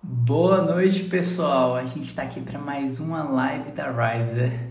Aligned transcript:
Boa 0.00 0.62
noite, 0.62 1.04
pessoal. 1.04 1.74
A 1.74 1.84
gente 1.84 2.10
está 2.10 2.22
aqui 2.22 2.40
para 2.40 2.56
mais 2.56 3.00
uma 3.00 3.24
live 3.24 3.72
da 3.72 3.90
Riser. 3.90 4.68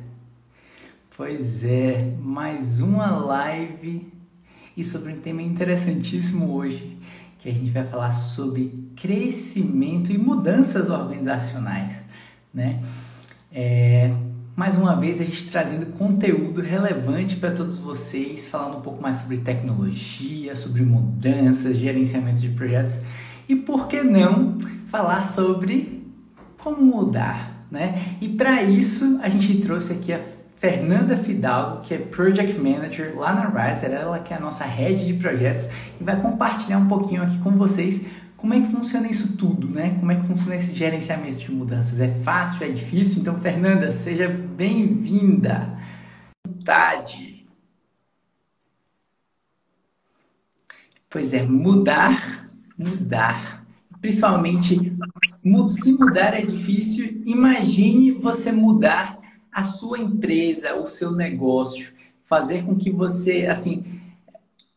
Pois 1.18 1.66
é, 1.66 2.14
mais 2.18 2.80
uma 2.80 3.08
live 3.18 4.10
e 4.76 4.86
sobre 4.86 5.12
um 5.12 5.20
tema 5.20 5.42
interessantíssimo 5.42 6.54
hoje, 6.54 6.98
que 7.40 7.50
a 7.50 7.54
gente 7.54 7.70
vai 7.72 7.84
falar 7.84 8.14
sobre 8.14 8.90
crescimento 8.96 10.14
e 10.14 10.18
mudanças 10.18 10.90
organizacionais, 10.90 12.06
né? 12.54 12.82
É, 13.52 14.10
mais 14.56 14.76
uma 14.76 14.96
vez 14.96 15.20
a 15.20 15.26
gente 15.26 15.50
trazendo 15.50 15.88
conteúdo 15.98 16.62
relevante 16.62 17.36
para 17.36 17.52
todos 17.52 17.80
vocês, 17.80 18.48
falando 18.48 18.78
um 18.78 18.82
pouco 18.82 19.02
mais 19.02 19.18
sobre 19.18 19.40
tecnologia, 19.40 20.56
sobre 20.56 20.84
mudanças, 20.84 21.76
gerenciamento 21.76 22.40
de 22.40 22.50
projetos 22.50 23.02
e 23.48 23.56
por 23.56 23.88
que 23.88 24.04
não 24.04 24.58
falar 24.88 25.26
sobre 25.28 26.06
como 26.58 26.82
mudar, 26.82 27.66
né? 27.72 28.18
E 28.20 28.30
para 28.30 28.64
isso 28.64 29.20
a 29.22 29.30
gente 29.30 29.60
trouxe 29.62 29.94
aqui 29.94 30.14
a 30.14 30.20
Fernanda 30.58 31.16
Fidalgo, 31.16 31.82
que 31.82 31.94
é 31.94 31.98
Project 31.98 32.58
Manager 32.60 33.18
lá 33.18 33.34
na 33.34 33.48
Riser, 33.48 33.92
ela 33.92 34.20
que 34.20 34.34
é 34.34 34.38
a 34.38 34.40
nossa 34.40 34.66
head 34.66 35.06
de 35.06 35.14
projetos 35.14 35.68
e 36.00 36.04
vai 36.04 36.20
compartilhar 36.20 36.80
um 36.80 36.88
pouquinho 36.88 37.22
aqui 37.24 37.38
com 37.40 37.52
vocês 37.52 38.06
como 38.38 38.54
é 38.54 38.62
que 38.62 38.68
funciona 38.68 39.10
isso 39.10 39.36
tudo, 39.36 39.68
né? 39.68 39.98
Como 40.00 40.12
é 40.12 40.16
que 40.16 40.28
funciona 40.28 40.56
esse 40.56 40.74
gerenciamento 40.74 41.40
de 41.40 41.52
mudanças? 41.52 42.00
É 42.00 42.08
fácil, 42.20 42.66
é 42.66 42.70
difícil? 42.70 43.22
Então, 43.22 43.40
Fernanda, 43.42 43.92
seja 43.92 44.30
bem-vinda. 44.30 45.76
Vontade. 46.46 47.48
Pois 51.10 51.34
é, 51.34 51.42
mudar, 51.42 52.47
mudar. 52.78 53.66
Principalmente, 54.00 54.96
se 55.70 55.92
mudar 55.94 56.34
é 56.34 56.42
difícil, 56.42 57.22
imagine 57.26 58.12
você 58.12 58.52
mudar 58.52 59.18
a 59.52 59.64
sua 59.64 59.98
empresa, 59.98 60.76
o 60.76 60.86
seu 60.86 61.12
negócio, 61.12 61.92
fazer 62.24 62.64
com 62.64 62.76
que 62.76 62.92
você, 62.92 63.48
assim, 63.48 63.98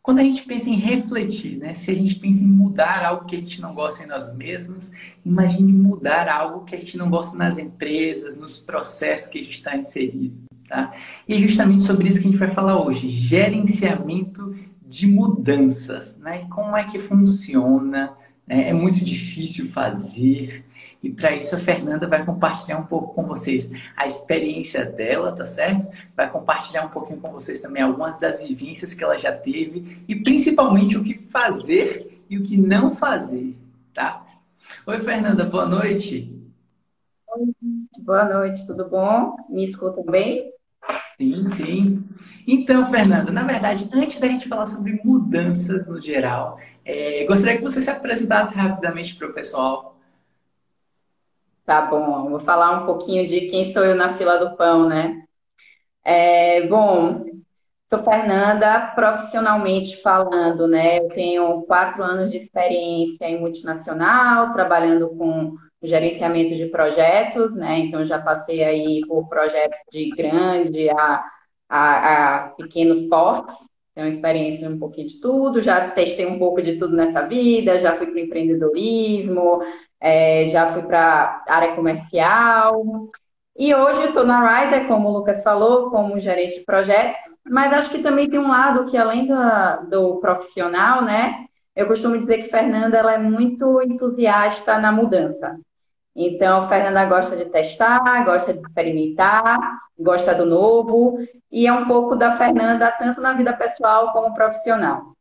quando 0.02 0.20
a 0.20 0.24
gente 0.24 0.42
pensa 0.44 0.70
em 0.70 0.76
refletir, 0.76 1.58
né? 1.58 1.74
Se 1.74 1.90
a 1.90 1.94
gente 1.94 2.14
pensa 2.14 2.42
em 2.42 2.46
mudar 2.46 3.04
algo 3.04 3.26
que 3.26 3.36
a 3.36 3.38
gente 3.38 3.60
não 3.60 3.74
gosta 3.74 4.02
em 4.02 4.06
nós 4.06 4.34
mesmos, 4.34 4.90
imagine 5.24 5.72
mudar 5.72 6.26
algo 6.28 6.64
que 6.64 6.74
a 6.74 6.78
gente 6.78 6.96
não 6.96 7.10
gosta 7.10 7.36
nas 7.36 7.58
empresas, 7.58 8.36
nos 8.36 8.58
processos 8.58 9.28
que 9.28 9.38
a 9.38 9.42
gente 9.42 9.54
está 9.54 9.76
inserido, 9.76 10.34
tá? 10.66 10.94
E 11.28 11.34
é 11.34 11.38
justamente 11.38 11.84
sobre 11.84 12.08
isso 12.08 12.18
que 12.18 12.26
a 12.26 12.30
gente 12.30 12.40
vai 12.40 12.50
falar 12.50 12.82
hoje, 12.82 13.10
gerenciamento 13.10 14.56
de 14.90 15.06
mudanças, 15.06 16.18
né? 16.18 16.48
Como 16.50 16.76
é 16.76 16.82
que 16.84 16.98
funciona? 16.98 18.12
Né? 18.44 18.70
É 18.70 18.72
muito 18.72 19.04
difícil 19.04 19.70
fazer. 19.70 20.64
E 21.00 21.08
para 21.08 21.34
isso 21.34 21.54
a 21.54 21.58
Fernanda 21.58 22.08
vai 22.08 22.26
compartilhar 22.26 22.76
um 22.76 22.84
pouco 22.84 23.14
com 23.14 23.22
vocês 23.22 23.70
a 23.96 24.06
experiência 24.06 24.84
dela, 24.84 25.32
tá 25.32 25.46
certo? 25.46 25.88
Vai 26.14 26.28
compartilhar 26.28 26.84
um 26.84 26.90
pouquinho 26.90 27.20
com 27.20 27.30
vocês 27.30 27.62
também 27.62 27.82
algumas 27.82 28.18
das 28.18 28.42
vivências 28.42 28.92
que 28.92 29.02
ela 29.02 29.16
já 29.16 29.32
teve 29.32 30.04
e 30.08 30.16
principalmente 30.16 30.98
o 30.98 31.04
que 31.04 31.14
fazer 31.14 32.20
e 32.28 32.36
o 32.36 32.42
que 32.42 32.56
não 32.56 32.94
fazer, 32.94 33.56
tá? 33.94 34.26
Oi, 34.86 34.98
Fernanda, 34.98 35.44
boa 35.44 35.66
noite. 35.66 36.36
Oi, 37.28 37.54
boa 38.02 38.24
noite, 38.24 38.66
tudo 38.66 38.88
bom? 38.88 39.36
Me 39.48 39.64
escutam 39.64 40.04
bem? 40.04 40.52
Sim, 41.16 41.44
sim. 41.44 42.04
Então, 42.46 42.90
Fernanda, 42.90 43.30
na 43.30 43.44
verdade, 43.44 43.88
antes 43.92 44.18
da 44.18 44.26
gente 44.26 44.48
falar 44.48 44.66
sobre 44.66 45.00
mudanças 45.04 45.86
no 45.86 46.00
geral, 46.00 46.58
é, 46.84 47.24
gostaria 47.24 47.58
que 47.58 47.62
você 47.62 47.80
se 47.80 47.90
apresentasse 47.90 48.56
rapidamente 48.56 49.14
para 49.14 49.28
o 49.28 49.32
pessoal. 49.32 49.96
Tá 51.64 51.82
bom, 51.82 52.30
vou 52.30 52.40
falar 52.40 52.82
um 52.82 52.86
pouquinho 52.86 53.26
de 53.26 53.42
quem 53.42 53.72
sou 53.72 53.84
eu 53.84 53.94
na 53.94 54.16
fila 54.16 54.38
do 54.38 54.56
pão, 54.56 54.88
né? 54.88 55.22
É, 56.04 56.66
bom, 56.66 57.24
sou 57.88 58.02
Fernanda, 58.02 58.92
profissionalmente 58.94 60.00
falando, 60.02 60.66
né? 60.66 60.98
Eu 60.98 61.08
tenho 61.10 61.62
quatro 61.62 62.02
anos 62.02 62.30
de 62.30 62.38
experiência 62.38 63.26
em 63.26 63.38
multinacional, 63.38 64.52
trabalhando 64.52 65.10
com 65.10 65.54
gerenciamento 65.82 66.56
de 66.56 66.66
projetos, 66.66 67.54
né? 67.54 67.78
Então 67.78 68.04
já 68.04 68.18
passei 68.18 68.64
aí 68.64 69.00
por 69.06 69.28
projetos 69.28 69.78
de 69.90 70.10
grande 70.10 70.90
a, 70.90 71.24
a, 71.70 72.36
a 72.36 72.48
pequenos 72.50 73.02
portes, 73.02 73.54
tenho 73.94 74.08
experiência 74.08 74.68
um 74.68 74.78
pouquinho 74.78 75.08
de 75.08 75.20
tudo, 75.20 75.60
já 75.60 75.90
testei 75.90 76.26
um 76.26 76.38
pouco 76.38 76.60
de 76.60 76.76
tudo 76.76 76.96
nessa 76.96 77.22
vida, 77.22 77.78
já 77.78 77.96
fui 77.96 78.08
para 78.08 78.20
empreendedorismo, 78.20 79.62
é, 80.00 80.46
já 80.46 80.72
fui 80.72 80.82
para 80.82 81.42
área 81.46 81.74
comercial. 81.74 82.82
E 83.56 83.74
hoje 83.74 84.04
estou 84.06 84.24
na 84.24 84.62
Riser, 84.62 84.86
como 84.86 85.08
o 85.08 85.12
Lucas 85.12 85.42
falou, 85.42 85.90
como 85.90 86.18
gerente 86.18 86.58
de 86.58 86.64
projetos, 86.64 87.20
mas 87.44 87.72
acho 87.72 87.90
que 87.90 88.02
também 88.02 88.28
tem 88.28 88.38
um 88.38 88.48
lado 88.48 88.90
que, 88.90 88.96
além 88.96 89.26
do, 89.26 89.34
do 89.88 90.20
profissional, 90.20 91.04
né? 91.04 91.46
Eu 91.76 91.86
costumo 91.86 92.18
dizer 92.18 92.38
que 92.38 92.50
Fernanda 92.50 92.96
ela 92.96 93.14
é 93.14 93.18
muito 93.18 93.80
entusiasta 93.82 94.78
na 94.78 94.90
mudança. 94.92 95.58
Então, 96.14 96.68
Fernanda 96.68 97.06
gosta 97.06 97.36
de 97.36 97.44
testar, 97.46 98.24
gosta 98.24 98.52
de 98.52 98.60
experimentar, 98.60 99.58
gosta 99.98 100.34
do 100.34 100.44
novo, 100.44 101.18
e 101.50 101.66
é 101.66 101.72
um 101.72 101.86
pouco 101.86 102.16
da 102.16 102.36
Fernanda, 102.36 102.90
tanto 102.92 103.20
na 103.20 103.32
vida 103.32 103.52
pessoal 103.52 104.12
como 104.12 104.34
profissional. 104.34 105.14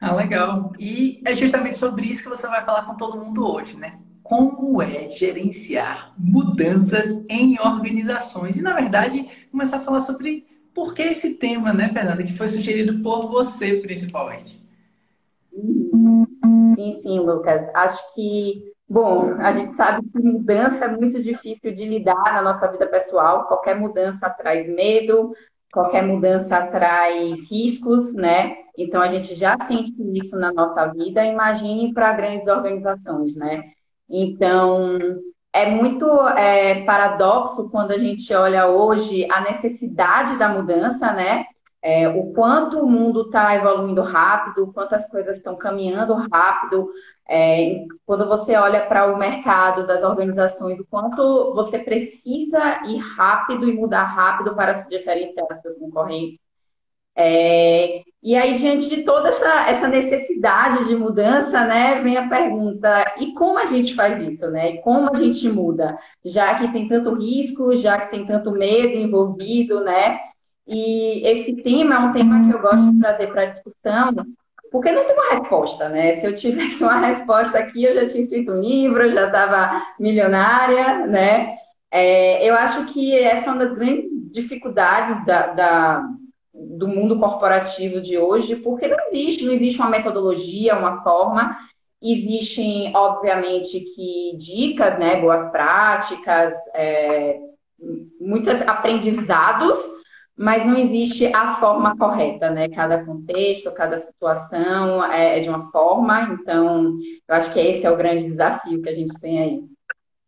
Ah, 0.00 0.14
legal. 0.14 0.72
E 0.78 1.20
é 1.24 1.34
justamente 1.34 1.76
sobre 1.76 2.06
isso 2.06 2.22
que 2.22 2.28
você 2.28 2.46
vai 2.46 2.64
falar 2.64 2.84
com 2.84 2.96
todo 2.96 3.18
mundo 3.18 3.52
hoje, 3.52 3.76
né? 3.76 3.98
Como 4.22 4.80
é 4.80 5.08
gerenciar 5.10 6.14
mudanças 6.16 7.24
em 7.28 7.58
organizações. 7.58 8.56
E, 8.58 8.62
na 8.62 8.74
verdade, 8.74 9.28
começar 9.50 9.78
a 9.78 9.80
falar 9.80 10.02
sobre 10.02 10.46
por 10.72 10.94
que 10.94 11.02
esse 11.02 11.34
tema, 11.34 11.72
né, 11.72 11.88
Fernanda, 11.88 12.22
que 12.22 12.36
foi 12.36 12.48
sugerido 12.48 13.02
por 13.02 13.28
você, 13.28 13.80
principalmente. 13.80 14.62
Sim, 15.50 17.00
sim, 17.02 17.18
Lucas. 17.18 17.68
Acho 17.74 18.14
que, 18.14 18.62
bom, 18.88 19.34
a 19.40 19.52
gente 19.52 19.74
sabe 19.74 20.08
que 20.08 20.18
mudança 20.18 20.86
é 20.86 20.88
muito 20.88 21.22
difícil 21.22 21.72
de 21.72 21.84
lidar 21.84 22.32
na 22.32 22.42
nossa 22.42 22.66
vida 22.68 22.86
pessoal. 22.86 23.46
Qualquer 23.46 23.78
mudança 23.78 24.30
traz 24.30 24.66
medo, 24.68 25.32
qualquer 25.72 26.02
mudança 26.02 26.66
traz 26.66 27.50
riscos, 27.50 28.14
né? 28.14 28.56
Então 28.76 29.00
a 29.02 29.08
gente 29.08 29.34
já 29.34 29.56
sente 29.66 29.92
isso 30.18 30.38
na 30.38 30.52
nossa 30.52 30.86
vida, 30.86 31.24
imagine 31.24 31.92
para 31.92 32.12
grandes 32.12 32.46
organizações, 32.46 33.36
né? 33.36 33.64
Então 34.08 34.98
é 35.52 35.70
muito 35.70 36.06
é, 36.28 36.84
paradoxo 36.84 37.68
quando 37.70 37.90
a 37.90 37.98
gente 37.98 38.32
olha 38.32 38.68
hoje 38.68 39.26
a 39.30 39.40
necessidade 39.40 40.38
da 40.38 40.48
mudança, 40.48 41.12
né? 41.12 41.44
É, 41.88 42.06
o 42.06 42.34
quanto 42.34 42.78
o 42.80 42.86
mundo 42.86 43.22
está 43.22 43.56
evoluindo 43.56 44.02
rápido, 44.02 44.64
o 44.64 44.72
quanto 44.74 44.94
as 44.94 45.08
coisas 45.08 45.38
estão 45.38 45.56
caminhando 45.56 46.12
rápido, 46.30 46.90
é, 47.26 47.86
quando 48.04 48.28
você 48.28 48.54
olha 48.56 48.84
para 48.86 49.06
o 49.10 49.16
mercado 49.18 49.86
das 49.86 50.02
organizações, 50.02 50.78
o 50.78 50.86
quanto 50.86 51.54
você 51.54 51.78
precisa 51.78 52.82
ir 52.84 52.98
rápido 53.16 53.66
e 53.66 53.72
mudar 53.72 54.04
rápido 54.04 54.54
para 54.54 54.82
se 54.82 54.90
diferenciar 54.90 55.46
dos 55.48 55.62
seus 55.62 55.78
concorrentes. 55.78 56.38
É, 57.16 58.02
e 58.22 58.36
aí, 58.36 58.56
diante 58.56 58.90
de 58.90 59.02
toda 59.02 59.30
essa, 59.30 59.70
essa, 59.70 59.88
necessidade 59.88 60.86
de 60.88 60.94
mudança, 60.94 61.64
né, 61.64 62.02
vem 62.02 62.18
a 62.18 62.28
pergunta: 62.28 63.14
e 63.18 63.32
como 63.32 63.58
a 63.58 63.64
gente 63.64 63.94
faz 63.94 64.20
isso, 64.28 64.50
né? 64.50 64.72
E 64.74 64.82
como 64.82 65.10
a 65.10 65.14
gente 65.16 65.48
muda? 65.48 65.98
Já 66.24 66.54
que 66.58 66.70
tem 66.70 66.86
tanto 66.86 67.14
risco, 67.14 67.74
já 67.76 67.98
que 67.98 68.10
tem 68.10 68.26
tanto 68.26 68.52
medo 68.52 68.94
envolvido, 68.94 69.80
né? 69.82 70.20
E 70.68 71.26
esse 71.26 71.56
tema 71.62 71.94
é 71.94 71.98
um 71.98 72.12
tema 72.12 72.44
que 72.44 72.54
eu 72.54 72.60
gosto 72.60 72.92
de 72.92 73.00
trazer 73.00 73.28
para 73.28 73.46
discussão, 73.46 74.14
porque 74.70 74.92
não 74.92 75.04
tem 75.06 75.14
uma 75.14 75.30
resposta, 75.30 75.88
né? 75.88 76.20
Se 76.20 76.26
eu 76.26 76.34
tivesse 76.34 76.82
uma 76.82 76.98
resposta 76.98 77.58
aqui, 77.58 77.84
eu 77.84 77.94
já 77.94 78.06
tinha 78.06 78.22
escrito 78.22 78.52
um 78.52 78.60
livro, 78.60 79.02
eu 79.02 79.12
já 79.12 79.26
estava 79.26 79.82
milionária, 79.98 81.06
né? 81.06 81.54
É, 81.90 82.46
eu 82.46 82.54
acho 82.54 82.84
que 82.92 83.16
essa 83.16 83.48
é 83.48 83.52
uma 83.52 83.64
das 83.64 83.74
grandes 83.74 84.10
dificuldades 84.30 85.24
da, 85.24 85.46
da, 85.46 86.04
do 86.52 86.86
mundo 86.86 87.18
corporativo 87.18 87.98
de 87.98 88.18
hoje, 88.18 88.56
porque 88.56 88.86
não 88.86 88.98
existe, 89.06 89.46
não 89.46 89.54
existe 89.54 89.80
uma 89.80 89.88
metodologia, 89.88 90.76
uma 90.76 91.02
forma. 91.02 91.56
Existem, 92.00 92.94
obviamente, 92.94 93.80
que 93.80 94.36
dicas, 94.36 94.98
né, 94.98 95.18
boas 95.18 95.50
práticas, 95.50 96.54
é, 96.74 97.38
muitos 98.20 98.60
aprendizados, 98.62 99.78
mas 100.38 100.64
não 100.64 100.76
existe 100.76 101.26
a 101.34 101.56
forma 101.56 101.96
correta, 101.96 102.48
né? 102.48 102.68
Cada 102.68 103.04
contexto, 103.04 103.72
cada 103.72 103.98
situação 104.00 105.04
é, 105.12 105.38
é 105.38 105.40
de 105.40 105.48
uma 105.48 105.68
forma, 105.72 106.38
então 106.40 106.96
eu 107.28 107.34
acho 107.34 107.52
que 107.52 107.58
esse 107.58 107.84
é 107.84 107.90
o 107.90 107.96
grande 107.96 108.30
desafio 108.30 108.80
que 108.80 108.88
a 108.88 108.94
gente 108.94 109.20
tem 109.20 109.40
aí. 109.40 109.64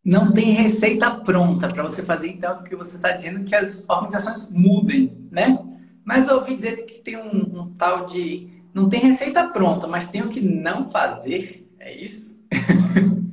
Não 0.03 0.33
tem 0.33 0.51
receita 0.51 1.09
pronta 1.11 1.69
para 1.69 1.83
você 1.83 2.03
fazer, 2.03 2.29
então, 2.29 2.57
porque 2.57 2.75
você 2.75 2.97
está 2.97 3.11
dizendo 3.11 3.45
que 3.45 3.55
as 3.55 3.87
organizações 3.87 4.51
mudem, 4.51 5.29
né? 5.31 5.57
Mas 6.03 6.27
eu 6.27 6.35
ouvi 6.35 6.55
dizer 6.55 6.85
que 6.85 6.99
tem 7.01 7.15
um, 7.15 7.61
um 7.61 7.73
tal 7.75 8.07
de. 8.07 8.49
Não 8.73 8.89
tem 8.89 8.99
receita 8.99 9.47
pronta, 9.47 9.87
mas 9.87 10.07
tem 10.07 10.23
o 10.23 10.29
que 10.29 10.41
não 10.41 10.89
fazer. 10.91 11.71
É 11.79 11.95
isso? 11.95 12.37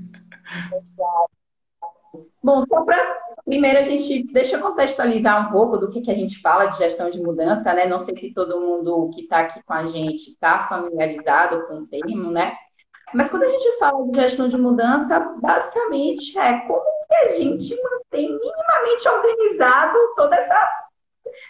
Bom, 2.42 2.64
só 2.68 2.84
para 2.84 3.27
primeiro 3.48 3.78
a 3.78 3.82
gente 3.82 4.30
deixa 4.30 4.56
eu 4.56 4.60
contextualizar 4.60 5.48
um 5.48 5.50
pouco 5.50 5.78
do 5.78 5.88
que, 5.88 6.02
que 6.02 6.10
a 6.10 6.14
gente 6.14 6.38
fala 6.42 6.66
de 6.66 6.76
gestão 6.76 7.08
de 7.08 7.18
mudança, 7.18 7.72
né? 7.72 7.86
Não 7.86 8.00
sei 8.00 8.14
se 8.14 8.34
todo 8.34 8.60
mundo 8.60 9.10
que 9.14 9.22
está 9.22 9.40
aqui 9.40 9.62
com 9.64 9.72
a 9.72 9.86
gente 9.86 10.28
está 10.28 10.68
familiarizado 10.68 11.66
com 11.66 11.76
o 11.76 11.86
termo, 11.86 12.30
né? 12.30 12.54
Mas 13.14 13.30
quando 13.30 13.44
a 13.44 13.48
gente 13.48 13.78
fala 13.78 14.06
de 14.06 14.20
gestão 14.20 14.50
de 14.50 14.58
mudança, 14.58 15.18
basicamente 15.40 16.38
é 16.38 16.58
como 16.66 16.84
que 17.08 17.14
a 17.14 17.28
gente 17.28 17.74
mantém 17.82 18.28
minimamente 18.28 19.08
organizado 19.08 19.98
toda 20.14 20.36
essa, 20.36 20.70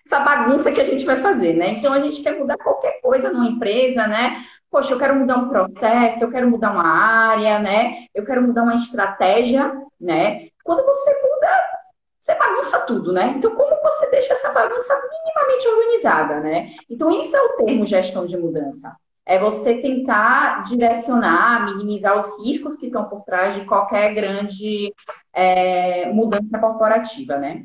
essa 0.07 0.21
bagunça 0.21 0.71
que 0.71 0.81
a 0.81 0.85
gente 0.85 1.05
vai 1.05 1.17
fazer, 1.17 1.55
né? 1.55 1.71
Então 1.71 1.93
a 1.93 1.99
gente 1.99 2.23
quer 2.23 2.39
mudar 2.39 2.59
qualquer 2.59 3.01
coisa 3.01 3.33
numa 3.33 3.49
empresa, 3.49 4.07
né? 4.07 4.45
Poxa, 4.71 4.93
eu 4.93 4.99
quero 5.01 5.17
mudar 5.17 5.37
um 5.37 5.49
processo, 5.49 6.23
eu 6.23 6.31
quero 6.31 6.49
mudar 6.49 6.71
uma 6.71 6.87
área, 6.87 7.59
né? 7.59 8.07
Eu 8.15 8.25
quero 8.25 8.41
mudar 8.41 8.63
uma 8.63 8.75
estratégia, 8.75 9.73
né? 10.01 10.47
Quando 10.63 10.85
você 10.85 11.11
muda, 11.11 11.78
você 12.29 12.35
bagunça 12.35 12.81
tudo, 12.81 13.13
né? 13.13 13.35
Então, 13.37 13.55
como 13.55 13.71
você 13.83 14.11
deixa 14.11 14.35
essa 14.35 14.53
bagunça 14.53 14.95
minimamente 14.95 15.69
organizada, 15.69 16.41
né? 16.41 16.75
Então, 16.91 17.11
isso 17.11 17.35
é 17.35 17.43
o 17.43 17.57
termo 17.57 17.87
gestão 17.87 18.27
de 18.27 18.37
mudança. 18.37 18.95
É 19.25 19.39
você 19.39 19.79
tentar 19.79 20.63
direcionar, 20.65 21.65
minimizar 21.65 22.19
os 22.19 22.45
riscos 22.45 22.77
que 22.77 22.87
estão 22.87 23.05
por 23.05 23.23
trás 23.25 23.55
de 23.55 23.65
qualquer 23.65 24.15
grande 24.15 24.93
é, 25.33 26.11
mudança 26.13 26.59
corporativa, 26.59 27.39
né? 27.39 27.65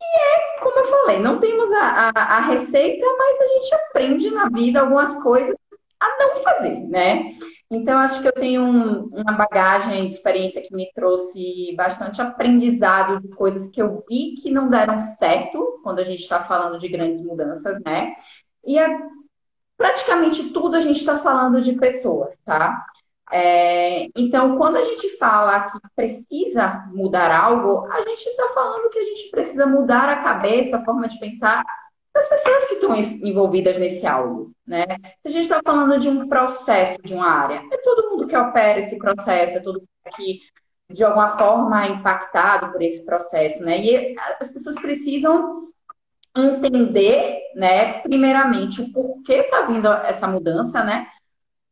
E 0.00 0.20
é, 0.20 0.60
como 0.60 0.78
eu 0.78 0.86
falei, 0.86 1.20
não 1.20 1.38
temos 1.38 1.72
a, 1.72 2.10
a, 2.14 2.36
a 2.36 2.40
receita, 2.40 3.06
mas 3.16 3.40
a 3.40 3.46
gente 3.46 3.74
aprende 3.74 4.30
na 4.30 4.48
vida 4.48 4.80
algumas 4.80 5.14
coisas 5.22 5.56
a 6.00 6.18
não 6.18 6.42
fazer, 6.42 6.80
né? 6.88 7.32
Então, 7.70 7.98
acho 7.98 8.20
que 8.20 8.28
eu 8.28 8.32
tenho 8.32 8.62
um, 8.62 9.06
uma 9.06 9.32
bagagem 9.32 10.08
de 10.08 10.14
experiência 10.14 10.62
que 10.62 10.74
me 10.74 10.90
trouxe 10.94 11.74
bastante 11.76 12.20
aprendizado 12.20 13.20
de 13.20 13.28
coisas 13.28 13.68
que 13.70 13.80
eu 13.80 14.04
vi 14.08 14.34
que 14.34 14.50
não 14.50 14.68
deram 14.68 14.98
certo 15.18 15.80
quando 15.82 15.98
a 15.98 16.04
gente 16.04 16.20
está 16.20 16.44
falando 16.44 16.78
de 16.78 16.88
grandes 16.88 17.22
mudanças, 17.22 17.80
né? 17.84 18.14
E 18.64 18.78
é, 18.78 18.98
praticamente 19.76 20.50
tudo 20.50 20.76
a 20.76 20.80
gente 20.80 20.98
está 20.98 21.18
falando 21.18 21.60
de 21.60 21.72
pessoas, 21.74 22.34
tá? 22.44 22.84
É, 23.32 24.06
então, 24.14 24.56
quando 24.56 24.76
a 24.76 24.82
gente 24.82 25.16
fala 25.16 25.66
que 25.70 25.78
precisa 25.96 26.84
mudar 26.92 27.34
algo, 27.34 27.90
a 27.90 28.00
gente 28.02 28.24
está 28.24 28.48
falando 28.54 28.90
que 28.90 28.98
a 28.98 29.04
gente 29.04 29.30
precisa 29.30 29.66
mudar 29.66 30.08
a 30.08 30.22
cabeça, 30.22 30.76
a 30.76 30.84
forma 30.84 31.08
de 31.08 31.18
pensar 31.18 31.64
das 32.14 32.28
pessoas 32.28 32.64
que 32.66 32.74
estão 32.74 32.96
envolvidas 32.96 33.76
nesse 33.76 34.06
algo, 34.06 34.52
né? 34.64 34.86
Se 35.20 35.28
a 35.28 35.30
gente 35.30 35.42
está 35.42 35.60
falando 35.64 35.98
de 35.98 36.08
um 36.08 36.28
processo 36.28 37.02
de 37.02 37.12
uma 37.12 37.28
área, 37.28 37.62
é 37.72 37.76
todo 37.78 38.10
mundo 38.10 38.26
que 38.28 38.36
opera 38.36 38.80
esse 38.80 38.96
processo, 38.96 39.58
é 39.58 39.60
todo 39.60 39.80
mundo 39.80 39.88
que 40.14 40.40
de 40.90 41.02
alguma 41.02 41.36
forma 41.36 41.86
é 41.86 41.90
impactado 41.90 42.70
por 42.70 42.80
esse 42.80 43.04
processo, 43.04 43.62
né? 43.64 43.80
E 43.80 44.16
as 44.40 44.52
pessoas 44.52 44.76
precisam 44.76 45.64
entender, 46.36 47.38
né, 47.54 48.00
primeiramente, 48.00 48.82
o 48.82 48.92
porquê 48.92 49.34
está 49.34 49.62
vindo 49.62 49.88
essa 49.88 50.26
mudança, 50.26 50.84
né? 50.84 51.08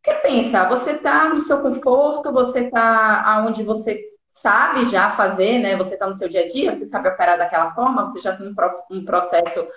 Porque 0.02 0.18
pensa, 0.20 0.68
você 0.68 0.92
está 0.92 1.28
no 1.28 1.40
seu 1.42 1.60
conforto, 1.60 2.32
você 2.32 2.60
está 2.60 3.22
aonde 3.24 3.62
você 3.62 4.00
sabe 4.34 4.86
já 4.86 5.12
fazer, 5.12 5.60
né? 5.60 5.76
Você 5.76 5.94
está 5.94 6.08
no 6.08 6.16
seu 6.16 6.28
dia 6.28 6.44
a 6.44 6.48
dia, 6.48 6.76
você 6.76 6.86
sabe 6.88 7.08
operar 7.08 7.38
daquela 7.38 7.72
forma, 7.74 8.10
você 8.10 8.20
já 8.20 8.36
tem 8.36 8.52
um 8.90 9.04
processo 9.04 9.68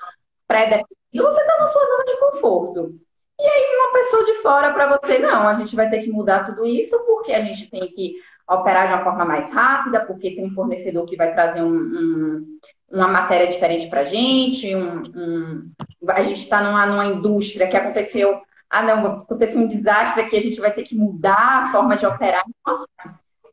pré-definido, 0.47 0.87
você 1.13 1.41
está 1.41 1.57
na 1.59 1.67
sua 1.67 1.85
zona 1.85 2.05
de 2.05 2.19
conforto. 2.19 2.99
E 3.39 3.43
aí 3.43 3.75
uma 3.75 3.93
pessoa 3.93 4.25
de 4.25 4.33
fora 4.41 4.73
para 4.73 4.97
você, 4.97 5.19
não, 5.19 5.47
a 5.47 5.53
gente 5.55 5.75
vai 5.75 5.89
ter 5.89 6.01
que 6.01 6.09
mudar 6.09 6.45
tudo 6.45 6.65
isso 6.65 6.97
porque 7.05 7.33
a 7.33 7.41
gente 7.41 7.69
tem 7.69 7.87
que 7.87 8.15
operar 8.49 8.87
de 8.87 8.93
uma 8.93 9.03
forma 9.03 9.25
mais 9.25 9.51
rápida, 9.51 10.05
porque 10.05 10.35
tem 10.35 10.45
um 10.45 10.53
fornecedor 10.53 11.05
que 11.05 11.17
vai 11.17 11.33
trazer 11.33 11.61
um, 11.61 11.75
um, 11.75 12.59
uma 12.91 13.07
matéria 13.07 13.47
diferente 13.47 13.87
para 13.87 14.01
a 14.01 14.05
gente, 14.05 14.73
um, 14.75 15.71
a 16.07 16.23
gente 16.23 16.43
está 16.43 16.61
numa, 16.61 16.85
numa 16.85 17.05
indústria 17.07 17.67
que 17.67 17.75
aconteceu, 17.75 18.39
ah 18.69 18.83
não, 18.83 19.05
aconteceu 19.05 19.59
um 19.59 19.67
desastre 19.67 20.23
aqui, 20.23 20.37
a 20.37 20.41
gente 20.41 20.59
vai 20.59 20.71
ter 20.71 20.83
que 20.83 20.95
mudar 20.95 21.65
a 21.65 21.71
forma 21.71 21.97
de 21.97 22.05
operar. 22.05 22.43
Nossa, 22.65 22.87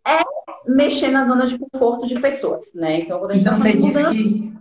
é 0.06 0.22
mexer 0.66 1.08
na 1.08 1.26
zona 1.26 1.46
de 1.46 1.58
conforto 1.58 2.06
de 2.06 2.20
pessoas, 2.20 2.72
né? 2.74 3.00
Então, 3.00 3.18
quando 3.18 3.32
a 3.32 3.34
gente 3.34 3.46
então 3.46 3.56
tá 3.56 3.62
você 3.62 3.72
disse 3.72 4.10
que 4.10 4.52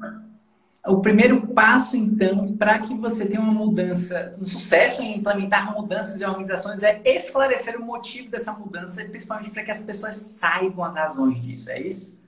o 0.87 0.99
primeiro 0.99 1.47
passo, 1.47 1.95
então, 1.95 2.47
para 2.57 2.79
que 2.79 2.95
você 2.95 3.27
tenha 3.27 3.39
uma 3.39 3.53
mudança, 3.53 4.31
um 4.41 4.45
sucesso 4.45 5.03
em 5.03 5.17
implementar 5.17 5.73
mudanças 5.73 6.19
em 6.19 6.25
organizações 6.25 6.81
é 6.81 6.99
esclarecer 7.05 7.77
o 7.77 7.85
motivo 7.85 8.31
dessa 8.31 8.51
mudança, 8.51 9.03
principalmente 9.05 9.51
para 9.51 9.63
que 9.63 9.71
as 9.71 9.81
pessoas 9.81 10.15
saibam 10.15 10.83
as 10.85 10.95
razões 10.95 11.39
disso, 11.41 11.69
é 11.69 11.79
isso? 11.79 12.19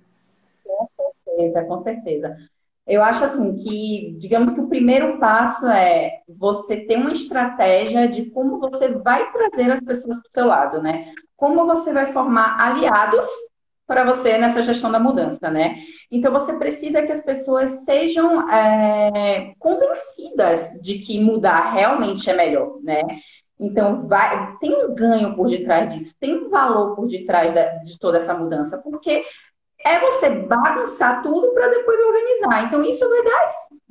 Com 0.63 0.87
certeza, 1.25 1.63
com 1.63 1.83
certeza. 1.83 2.37
Eu 2.85 3.01
acho 3.01 3.23
assim 3.23 3.55
que, 3.55 4.15
digamos 4.19 4.53
que 4.53 4.59
o 4.59 4.67
primeiro 4.67 5.17
passo 5.17 5.65
é 5.67 6.21
você 6.27 6.77
ter 6.81 6.97
uma 6.97 7.13
estratégia 7.13 8.07
de 8.07 8.25
como 8.25 8.59
você 8.59 8.89
vai 8.89 9.31
trazer 9.31 9.71
as 9.71 9.79
pessoas 9.79 10.19
para 10.19 10.29
o 10.29 10.33
seu 10.33 10.45
lado, 10.45 10.81
né? 10.81 11.11
Como 11.35 11.65
você 11.65 11.93
vai 11.93 12.11
formar 12.11 12.59
aliados 12.59 13.25
para 13.85 14.03
você 14.03 14.37
nessa 14.37 14.63
gestão 14.63 14.91
da 14.91 14.99
mudança, 14.99 15.49
né? 15.49 15.77
Então 16.11 16.31
você 16.31 16.53
precisa 16.53 17.03
que 17.03 17.11
as 17.11 17.21
pessoas 17.21 17.83
sejam 17.83 18.49
é, 18.49 19.53
convencidas 19.59 20.69
de 20.81 20.99
que 20.99 21.19
mudar 21.19 21.71
realmente 21.71 22.29
é 22.29 22.33
melhor, 22.33 22.79
né? 22.81 23.01
Então 23.59 24.07
vai, 24.07 24.57
tem 24.57 24.73
um 24.73 24.93
ganho 24.93 25.35
por 25.35 25.49
detrás 25.49 25.93
disso, 25.93 26.15
tem 26.19 26.35
um 26.35 26.49
valor 26.49 26.95
por 26.95 27.07
detrás 27.07 27.53
da, 27.53 27.75
de 27.77 27.97
toda 27.99 28.19
essa 28.19 28.33
mudança, 28.33 28.77
porque 28.77 29.23
é 29.85 29.99
você 29.99 30.29
bagunçar 30.29 31.21
tudo 31.21 31.53
para 31.53 31.67
depois 31.67 31.99
organizar. 31.99 32.65
Então 32.65 32.83
isso 32.83 33.07
vai 33.07 33.23
dar 33.23 33.49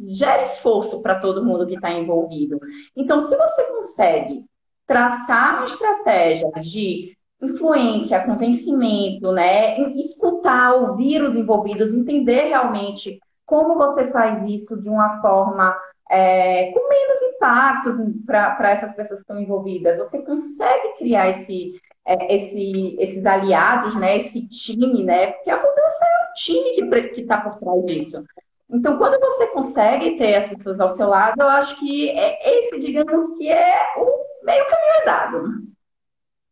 gera 0.09 0.43
esforço 0.45 1.01
para 1.03 1.21
todo 1.21 1.45
mundo 1.45 1.67
que 1.67 1.75
está 1.75 1.91
envolvido. 1.91 2.59
Então 2.97 3.21
se 3.21 3.37
você 3.37 3.65
consegue 3.65 4.45
traçar 4.87 5.59
uma 5.59 5.67
estratégia 5.67 6.51
de 6.61 7.17
influência, 7.43 8.25
convencimento, 8.25 9.33
né? 9.33 9.79
Escutar, 9.91 10.75
ouvir 10.75 11.23
os 11.23 11.35
envolvidos, 11.35 11.93
entender 11.93 12.49
realmente 12.49 13.19
como 13.45 13.77
você 13.77 14.11
faz 14.11 14.49
isso 14.49 14.81
de 14.81 14.89
uma 14.89 15.21
forma 15.21 15.77
é, 16.09 16.71
com 16.73 16.89
menos 16.89 17.23
impacto 17.35 18.15
para 18.25 18.71
essas 18.71 18.95
pessoas 18.95 19.19
que 19.19 19.25
estão 19.25 19.41
envolvidas. 19.41 19.99
Você 19.99 20.23
consegue 20.23 20.97
criar 20.99 21.31
esse, 21.31 21.75
é, 22.07 22.37
esse, 22.37 22.97
esses 23.01 23.27
aliados, 23.27 23.95
né? 23.97 24.19
Esse 24.19 24.47
time, 24.47 25.05
né? 25.05 25.33
Porque 25.33 25.51
a 25.51 25.57
mudança 25.57 26.05
é 26.05 26.29
um 26.29 26.33
time 26.35 27.11
que 27.13 27.21
está 27.21 27.41
por 27.41 27.59
trás 27.59 27.85
disso. 27.87 28.25
Então, 28.71 28.97
quando 28.97 29.21
você 29.21 29.49
consegue 29.49 30.17
ter 30.17 30.37
as 30.37 30.49
pessoas 30.49 30.81
ao 30.81 30.97
seu 30.97 31.09
lado, 31.09 31.43
eu 31.43 31.49
acho 31.49 31.79
que 31.79 32.09
é 32.09 32.65
esse, 32.65 32.79
digamos 32.79 33.37
que 33.37 33.51
é 33.51 33.75
o 33.99 34.47
meio 34.47 34.65
caminho 34.65 35.03
andado. 35.03 35.73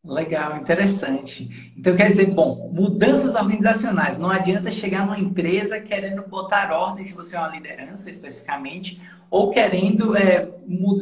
Legal, 0.03 0.57
interessante. 0.57 1.73
Então 1.77 1.95
quer 1.95 2.09
dizer, 2.09 2.31
bom, 2.31 2.71
mudanças 2.73 3.35
organizacionais. 3.35 4.17
Não 4.17 4.31
adianta 4.31 4.71
chegar 4.71 5.05
numa 5.05 5.19
empresa 5.19 5.79
querendo 5.79 6.23
botar 6.23 6.73
ordem, 6.73 7.05
se 7.05 7.15
você 7.15 7.37
é 7.37 7.39
uma 7.39 7.51
liderança 7.51 8.09
especificamente, 8.09 8.99
ou 9.31 9.51
querendo 9.51 10.17
é, 10.17 10.49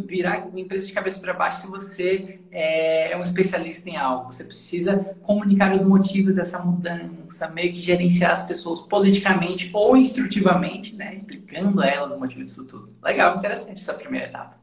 virar 0.04 0.48
uma 0.48 0.58
empresa 0.58 0.84
de 0.84 0.92
cabeça 0.92 1.20
para 1.20 1.32
baixo 1.32 1.62
se 1.62 1.66
você 1.68 2.40
é, 2.50 3.12
é, 3.12 3.16
um 3.16 3.22
especialista 3.22 3.88
em 3.88 3.96
algo. 3.96 4.32
Você 4.32 4.42
precisa 4.42 5.16
comunicar 5.22 5.72
os 5.74 5.82
motivos 5.82 6.34
dessa 6.34 6.58
mudança, 6.58 7.48
meio 7.48 7.72
que 7.72 7.80
gerenciar 7.80 8.32
as 8.32 8.46
pessoas 8.48 8.80
politicamente 8.80 9.70
ou 9.72 9.96
instrutivamente, 9.96 10.94
né, 10.96 11.14
explicando 11.14 11.80
a 11.80 11.86
elas 11.86 12.12
o 12.12 12.18
motivo 12.18 12.44
disso 12.44 12.66
tudo. 12.66 12.92
Legal, 13.00 13.38
interessante 13.38 13.80
essa 13.80 13.94
primeira 13.94 14.26
etapa. 14.26 14.58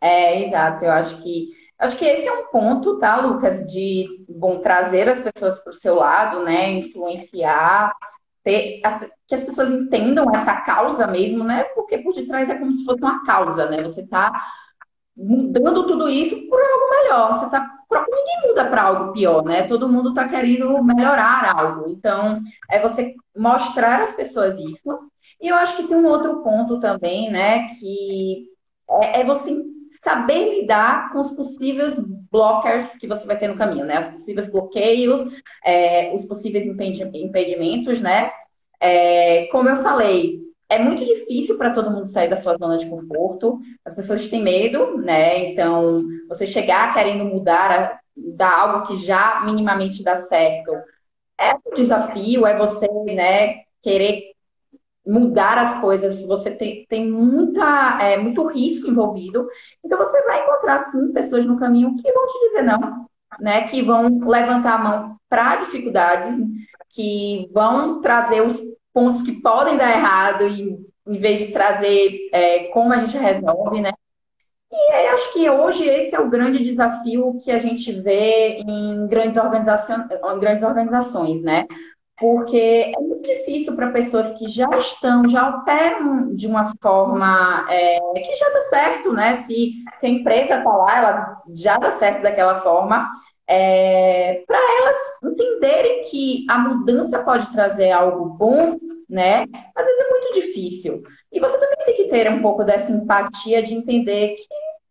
É, 0.00 0.46
exato. 0.46 0.84
Eu 0.84 0.92
acho 0.92 1.22
que 1.22 1.65
Acho 1.78 1.98
que 1.98 2.06
esse 2.06 2.26
é 2.26 2.32
um 2.32 2.46
ponto, 2.46 2.98
tá, 2.98 3.16
Lucas, 3.16 3.70
de 3.70 4.24
bom 4.28 4.60
trazer 4.60 5.08
as 5.08 5.20
pessoas 5.20 5.58
para 5.62 5.72
o 5.72 5.76
seu 5.76 5.94
lado, 5.96 6.42
né? 6.42 6.70
Influenciar, 6.70 7.94
ter, 8.42 8.80
que 9.26 9.34
as 9.34 9.44
pessoas 9.44 9.70
entendam 9.70 10.34
essa 10.34 10.54
causa 10.62 11.06
mesmo, 11.06 11.44
né? 11.44 11.64
Porque 11.74 11.98
por 11.98 12.14
detrás 12.14 12.48
é 12.48 12.54
como 12.54 12.72
se 12.72 12.84
fosse 12.84 13.02
uma 13.02 13.24
causa, 13.26 13.68
né? 13.68 13.82
Você 13.82 14.00
está 14.00 14.32
mudando 15.14 15.86
tudo 15.86 16.08
isso 16.08 16.48
por 16.48 16.58
algo 16.58 16.90
melhor. 16.90 17.38
Você 17.38 17.50
tá, 17.50 17.68
ninguém 17.90 18.48
muda 18.48 18.64
para 18.70 18.82
algo 18.82 19.12
pior, 19.12 19.44
né? 19.44 19.62
Todo 19.68 19.88
mundo 19.88 20.10
está 20.10 20.28
querendo 20.28 20.82
melhorar 20.82 21.56
algo. 21.58 21.90
Então, 21.90 22.40
é 22.70 22.80
você 22.80 23.14
mostrar 23.36 24.02
às 24.02 24.14
pessoas 24.14 24.58
isso. 24.58 24.98
E 25.40 25.48
eu 25.48 25.56
acho 25.56 25.76
que 25.76 25.86
tem 25.86 25.96
um 25.96 26.06
outro 26.06 26.42
ponto 26.42 26.80
também, 26.80 27.30
né? 27.30 27.68
Que 27.68 28.46
é, 28.88 29.20
é 29.20 29.24
você 29.24 29.62
saber 30.02 30.60
lidar 30.60 31.12
com 31.12 31.20
os 31.20 31.32
possíveis 31.32 31.94
blockers 32.30 32.96
que 32.96 33.06
você 33.06 33.26
vai 33.26 33.38
ter 33.38 33.48
no 33.48 33.56
caminho, 33.56 33.84
né? 33.84 34.00
Os 34.00 34.08
possíveis 34.08 34.48
bloqueios, 34.48 35.20
é, 35.64 36.12
os 36.14 36.24
possíveis 36.24 36.66
impedimentos, 36.66 38.00
né? 38.00 38.30
É, 38.80 39.46
como 39.46 39.68
eu 39.68 39.78
falei, 39.78 40.40
é 40.68 40.78
muito 40.78 41.04
difícil 41.04 41.56
para 41.56 41.70
todo 41.70 41.90
mundo 41.90 42.08
sair 42.08 42.28
da 42.28 42.40
sua 42.40 42.56
zona 42.56 42.76
de 42.76 42.88
conforto. 42.88 43.60
As 43.84 43.94
pessoas 43.94 44.28
têm 44.28 44.42
medo, 44.42 44.98
né? 44.98 45.50
Então, 45.50 46.04
você 46.28 46.46
chegar 46.46 46.92
querendo 46.92 47.24
mudar, 47.24 48.00
dar 48.16 48.60
algo 48.60 48.86
que 48.86 48.96
já 48.96 49.42
minimamente 49.44 50.02
dá 50.02 50.18
certo, 50.22 50.72
é 51.38 51.54
um 51.54 51.74
desafio, 51.74 52.46
é 52.46 52.56
você, 52.56 52.88
né, 53.14 53.62
querer 53.82 54.35
mudar 55.06 55.56
as 55.56 55.80
coisas, 55.80 56.24
você 56.26 56.50
tem, 56.50 56.84
tem 56.88 57.08
muita, 57.08 57.98
é, 58.00 58.16
muito 58.16 58.46
risco 58.46 58.90
envolvido. 58.90 59.46
Então 59.84 59.98
você 59.98 60.20
vai 60.22 60.42
encontrar 60.42 60.90
sim 60.90 61.12
pessoas 61.12 61.46
no 61.46 61.58
caminho 61.58 61.96
que 61.96 62.12
vão 62.12 62.26
te 62.26 62.48
dizer 62.48 62.62
não, 62.62 63.06
né? 63.40 63.68
Que 63.68 63.82
vão 63.82 64.18
levantar 64.26 64.74
a 64.74 64.78
mão 64.78 65.16
para 65.28 65.56
dificuldades, 65.56 66.36
que 66.90 67.48
vão 67.52 68.00
trazer 68.00 68.40
os 68.42 68.60
pontos 68.92 69.22
que 69.22 69.40
podem 69.40 69.76
dar 69.76 69.92
errado 69.92 70.46
e 70.48 70.76
em 71.06 71.20
vez 71.20 71.38
de 71.38 71.52
trazer 71.52 72.28
é, 72.32 72.64
como 72.68 72.92
a 72.92 72.98
gente 72.98 73.16
resolve, 73.16 73.80
né? 73.80 73.92
E 74.72 74.92
acho 75.08 75.32
que 75.32 75.48
hoje 75.48 75.84
esse 75.88 76.14
é 76.14 76.20
o 76.20 76.28
grande 76.28 76.64
desafio 76.64 77.38
que 77.42 77.52
a 77.52 77.58
gente 77.58 77.92
vê 77.92 78.58
em 78.58 79.06
grandes, 79.06 79.40
organizações, 79.40 80.06
grandes 80.40 80.64
organizações, 80.64 81.42
né? 81.42 81.66
Porque 82.18 82.92
é 82.96 82.98
muito 82.98 83.22
difícil 83.22 83.76
para 83.76 83.90
pessoas 83.90 84.32
que 84.38 84.48
já 84.48 84.68
estão, 84.78 85.28
já 85.28 85.50
operam 85.50 86.34
de 86.34 86.46
uma 86.46 86.72
forma 86.80 87.66
é, 87.68 87.98
que 88.14 88.36
já 88.36 88.48
dá 88.50 88.62
certo, 88.62 89.12
né? 89.12 89.36
Se, 89.46 89.72
se 90.00 90.06
a 90.06 90.08
empresa 90.08 90.56
está 90.56 90.72
lá, 90.72 90.96
ela 90.96 91.42
já 91.54 91.76
dá 91.76 91.98
certo 91.98 92.22
daquela 92.22 92.62
forma, 92.62 93.10
é, 93.46 94.42
para 94.46 94.58
elas 94.58 94.96
entenderem 95.24 96.00
que 96.10 96.46
a 96.48 96.58
mudança 96.58 97.22
pode 97.22 97.52
trazer 97.52 97.90
algo 97.90 98.30
bom, 98.30 98.78
né? 99.08 99.44
Às 99.74 99.84
vezes 99.84 100.00
é 100.00 100.10
muito 100.10 100.34
difícil. 100.34 101.02
E 101.30 101.38
você 101.38 101.58
também 101.58 101.84
tem 101.84 101.96
que 101.96 102.08
ter 102.08 102.30
um 102.30 102.40
pouco 102.40 102.64
dessa 102.64 102.90
empatia 102.90 103.62
de 103.62 103.74
entender 103.74 104.36
que 104.36 104.46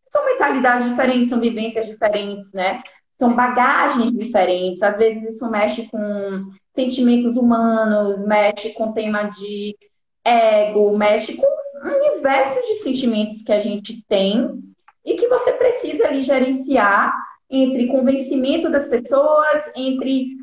são 0.09 0.23
mentalidades 0.25 0.87
diferentes, 0.87 1.29
são 1.29 1.39
vivências 1.39 1.87
diferentes, 1.87 2.51
né? 2.53 2.83
São 3.19 3.35
bagagens 3.35 4.11
diferentes. 4.11 4.81
Às 4.83 4.97
vezes 4.97 5.35
isso 5.35 5.49
mexe 5.49 5.89
com 5.89 6.49
sentimentos 6.75 7.37
humanos, 7.37 8.21
mexe 8.25 8.71
com 8.73 8.91
tema 8.91 9.23
de 9.23 9.75
ego, 10.23 10.95
mexe 10.97 11.35
com 11.35 11.47
um 11.83 11.87
universo 11.87 12.59
de 12.61 12.83
sentimentos 12.83 13.41
que 13.41 13.51
a 13.51 13.59
gente 13.59 14.03
tem 14.07 14.61
e 15.03 15.15
que 15.15 15.27
você 15.27 15.53
precisa 15.53 16.07
ali 16.07 16.21
gerenciar 16.21 17.13
entre 17.49 17.87
convencimento 17.87 18.69
das 18.69 18.87
pessoas, 18.87 19.71
entre 19.75 20.35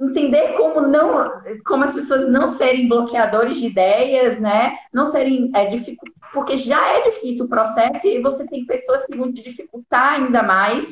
entender 0.00 0.52
como 0.56 0.82
não, 0.82 1.32
como 1.66 1.84
as 1.84 1.92
pessoas 1.92 2.30
não 2.30 2.48
serem 2.50 2.88
bloqueadores 2.88 3.58
de 3.58 3.66
ideias, 3.66 4.38
né? 4.38 4.76
Não 4.92 5.10
serem 5.10 5.50
é, 5.54 5.68
porque 6.32 6.56
já 6.56 6.86
é 6.98 7.10
difícil 7.10 7.46
o 7.46 7.48
processo 7.48 8.06
e 8.06 8.20
você 8.20 8.46
tem 8.46 8.64
pessoas 8.64 9.04
que 9.06 9.16
vão 9.16 9.32
te 9.32 9.42
dificultar 9.42 10.14
ainda 10.14 10.42
mais. 10.42 10.86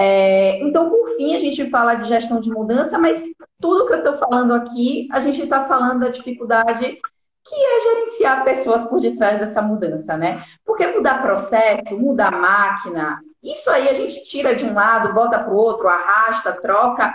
É, 0.00 0.60
então, 0.62 0.88
por 0.88 1.10
fim, 1.16 1.34
a 1.34 1.38
gente 1.38 1.68
fala 1.68 1.94
de 1.94 2.08
gestão 2.08 2.40
de 2.40 2.50
mudança, 2.50 2.98
mas 2.98 3.22
tudo 3.60 3.86
que 3.86 3.92
eu 3.92 3.98
estou 3.98 4.14
falando 4.16 4.54
aqui, 4.54 5.08
a 5.12 5.20
gente 5.20 5.42
está 5.42 5.64
falando 5.64 6.00
da 6.00 6.08
dificuldade 6.08 6.98
que 7.46 7.54
é 7.54 7.80
gerenciar 7.80 8.42
pessoas 8.42 8.88
por 8.88 9.00
detrás 9.00 9.38
dessa 9.38 9.60
mudança, 9.60 10.16
né? 10.16 10.42
Porque 10.64 10.86
mudar 10.86 11.20
processo, 11.20 11.98
mudar 11.98 12.30
máquina, 12.30 13.20
isso 13.42 13.68
aí 13.68 13.86
a 13.88 13.92
gente 13.92 14.24
tira 14.24 14.54
de 14.54 14.64
um 14.64 14.72
lado, 14.72 15.12
bota 15.12 15.38
para 15.38 15.52
o 15.52 15.56
outro, 15.56 15.86
arrasta, 15.86 16.52
troca. 16.52 17.14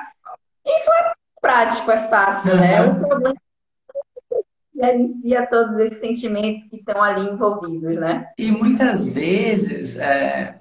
Isso 0.64 0.92
é 1.00 1.14
prático, 1.42 1.90
é 1.90 2.08
fácil, 2.08 2.56
né? 2.56 2.84
O 2.84 3.00
problema 3.00 3.36
é 4.78 4.86
gerencia 4.86 5.48
todos 5.48 5.80
esses 5.80 6.00
sentimentos 6.00 6.70
que 6.70 6.76
estão 6.76 7.02
ali 7.02 7.28
envolvidos, 7.28 7.96
né? 7.96 8.30
E 8.38 8.52
muitas 8.52 9.10
vezes, 9.10 9.98
é, 9.98 10.60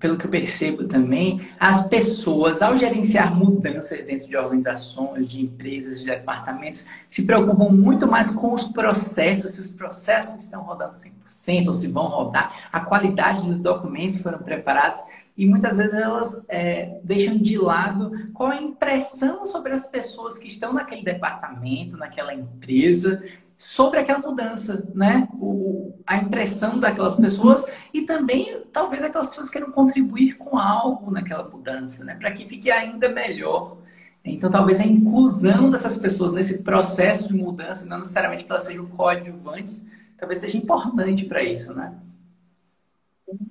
pelo 0.00 0.16
que 0.16 0.24
eu 0.24 0.30
percebo 0.30 0.88
também, 0.88 1.46
as 1.60 1.86
pessoas, 1.86 2.62
ao 2.62 2.76
gerenciar 2.76 3.36
mudanças 3.36 4.02
dentro 4.02 4.26
de 4.26 4.36
organizações, 4.36 5.28
de 5.28 5.42
empresas, 5.42 6.00
de 6.00 6.06
departamentos, 6.06 6.88
se 7.06 7.22
preocupam 7.24 7.68
muito 7.68 8.06
mais 8.06 8.30
com 8.30 8.54
os 8.54 8.64
processos, 8.64 9.52
se 9.52 9.60
os 9.60 9.70
processos 9.70 10.42
estão 10.42 10.62
rodando 10.62 10.96
100% 11.26 11.68
ou 11.68 11.74
se 11.74 11.86
vão 11.86 12.06
rodar, 12.06 12.68
a 12.72 12.80
qualidade 12.80 13.46
dos 13.46 13.58
documentos 13.58 14.22
foram 14.22 14.38
preparados 14.38 15.00
e 15.36 15.46
muitas 15.46 15.76
vezes 15.76 15.94
elas 15.94 16.44
é, 16.48 16.98
deixam 17.04 17.36
de 17.36 17.58
lado 17.58 18.10
qual 18.32 18.50
a 18.50 18.60
impressão 18.60 19.46
sobre 19.46 19.72
as 19.72 19.86
pessoas 19.86 20.38
que 20.38 20.48
estão 20.48 20.72
naquele 20.72 21.02
departamento, 21.02 21.96
naquela 21.96 22.34
empresa, 22.34 23.22
sobre 23.60 23.98
aquela 23.98 24.20
mudança, 24.20 24.88
né? 24.94 25.28
O, 25.34 25.92
a 26.06 26.16
impressão 26.16 26.80
daquelas 26.80 27.16
pessoas 27.16 27.62
e 27.92 28.00
também 28.00 28.62
talvez 28.72 29.02
aquelas 29.04 29.26
pessoas 29.26 29.50
queiram 29.50 29.70
contribuir 29.70 30.38
com 30.38 30.58
algo 30.58 31.10
naquela 31.10 31.46
mudança, 31.46 32.02
né? 32.02 32.14
Para 32.14 32.32
que 32.32 32.46
fique 32.46 32.70
ainda 32.70 33.10
melhor. 33.10 33.76
Então, 34.24 34.50
talvez 34.50 34.80
a 34.80 34.86
inclusão 34.86 35.70
dessas 35.70 35.98
pessoas 35.98 36.32
nesse 36.32 36.62
processo 36.62 37.28
de 37.28 37.34
mudança, 37.34 37.84
não 37.84 37.98
necessariamente 37.98 38.44
que 38.44 38.50
elas 38.50 38.62
sejam 38.62 38.86
coadjuvantes, 38.86 39.86
talvez 40.16 40.40
seja 40.40 40.56
importante 40.56 41.26
para 41.26 41.42
isso, 41.42 41.74
né? 41.74 41.94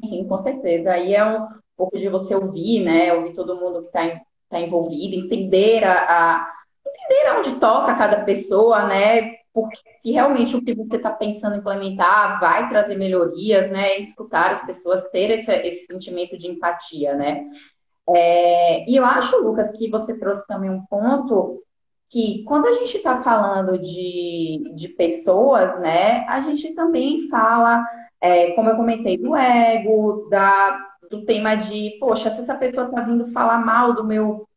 Sim, 0.04 0.26
com 0.28 0.42
certeza. 0.42 0.90
Aí 0.92 1.14
é 1.14 1.24
um 1.24 1.50
pouco 1.78 2.00
de 2.00 2.10
você 2.10 2.34
ouvir, 2.34 2.84
né? 2.84 3.14
Ouvir 3.14 3.36
todo 3.36 3.60
mundo 3.60 3.82
que 3.82 3.88
está 3.90 4.22
tá 4.50 4.60
envolvido, 4.60 5.14
entender 5.14 5.84
a, 5.84 5.94
a 5.94 6.52
entender 6.84 7.28
aonde 7.28 7.60
toca 7.60 7.94
cada 7.94 8.24
pessoa, 8.24 8.88
né? 8.88 9.39
Porque 9.62 9.78
se 10.02 10.12
realmente 10.12 10.56
o 10.56 10.64
que 10.64 10.74
você 10.74 10.96
está 10.96 11.10
pensando 11.10 11.58
implementar 11.58 12.40
vai 12.40 12.70
trazer 12.70 12.96
melhorias, 12.96 13.72
né? 13.72 14.00
Escutar 14.00 14.56
as 14.56 14.66
pessoas, 14.66 15.10
ter 15.12 15.40
esse, 15.40 15.52
esse 15.52 15.86
sentimento 15.86 16.38
de 16.38 16.48
empatia, 16.48 17.16
né? 17.16 17.46
É, 18.10 18.90
e 18.90 18.96
eu 18.96 19.06
acho, 19.06 19.38
Lucas, 19.44 19.72
que 19.78 19.90
você 19.90 20.18
trouxe 20.18 20.46
também 20.48 20.70
um 20.70 20.84
ponto 20.86 21.62
que 22.10 22.44
quando 22.44 22.68
a 22.68 22.72
gente 22.72 22.98
está 22.98 23.22
falando 23.22 23.78
de, 23.78 24.72
de 24.76 24.88
pessoas, 24.90 25.80
né, 25.80 26.26
a 26.28 26.42
gente 26.42 26.74
também 26.74 27.30
fala, 27.30 27.86
é, 28.20 28.52
como 28.54 28.70
eu 28.70 28.76
comentei, 28.76 29.16
do 29.16 29.36
ego, 29.36 30.28
da, 30.30 30.88
do 31.10 31.24
tema 31.24 31.56
de, 31.56 31.98
poxa, 32.00 32.32
se 32.32 32.42
essa 32.42 32.56
pessoa 32.56 32.88
está 32.88 33.02
vindo 33.02 33.28
falar 33.28 33.60
mal 33.64 33.94
do 33.94 34.04
meu, 34.04 34.48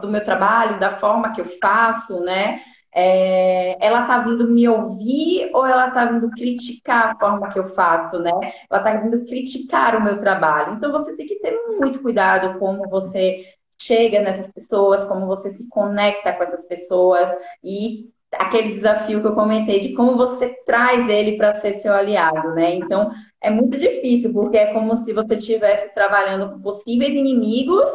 do 0.00 0.08
meu 0.08 0.24
trabalho, 0.24 0.80
da 0.80 0.92
forma 0.92 1.32
que 1.34 1.42
eu 1.42 1.58
faço, 1.60 2.20
né? 2.20 2.62
É, 2.94 3.76
ela 3.84 4.02
está 4.02 4.20
vindo 4.20 4.48
me 4.48 4.68
ouvir 4.68 5.50
ou 5.52 5.66
ela 5.66 5.88
está 5.88 6.06
vindo 6.06 6.30
criticar 6.30 7.10
a 7.10 7.18
forma 7.18 7.50
que 7.50 7.58
eu 7.58 7.68
faço, 7.74 8.18
né? 8.18 8.30
Ela 8.70 8.80
está 8.80 9.00
vindo 9.00 9.26
criticar 9.26 9.96
o 9.96 10.02
meu 10.02 10.20
trabalho. 10.20 10.74
Então 10.74 10.90
você 10.92 11.14
tem 11.16 11.26
que 11.26 11.36
ter 11.36 11.56
muito 11.78 12.00
cuidado 12.00 12.58
como 12.58 12.88
você 12.88 13.44
chega 13.80 14.20
nessas 14.20 14.50
pessoas, 14.52 15.04
como 15.04 15.26
você 15.26 15.52
se 15.52 15.68
conecta 15.68 16.32
com 16.32 16.42
essas 16.42 16.66
pessoas 16.66 17.30
e 17.62 18.06
aquele 18.32 18.74
desafio 18.74 19.20
que 19.20 19.26
eu 19.26 19.34
comentei 19.34 19.80
de 19.80 19.94
como 19.94 20.16
você 20.16 20.48
traz 20.66 21.08
ele 21.08 21.36
para 21.36 21.56
ser 21.56 21.74
seu 21.74 21.94
aliado, 21.94 22.54
né? 22.54 22.74
Então 22.74 23.10
é 23.40 23.50
muito 23.50 23.78
difícil 23.78 24.32
porque 24.32 24.56
é 24.56 24.72
como 24.72 24.96
se 24.98 25.12
você 25.12 25.36
estivesse 25.36 25.94
trabalhando 25.94 26.52
com 26.52 26.60
possíveis 26.60 27.14
inimigos 27.14 27.88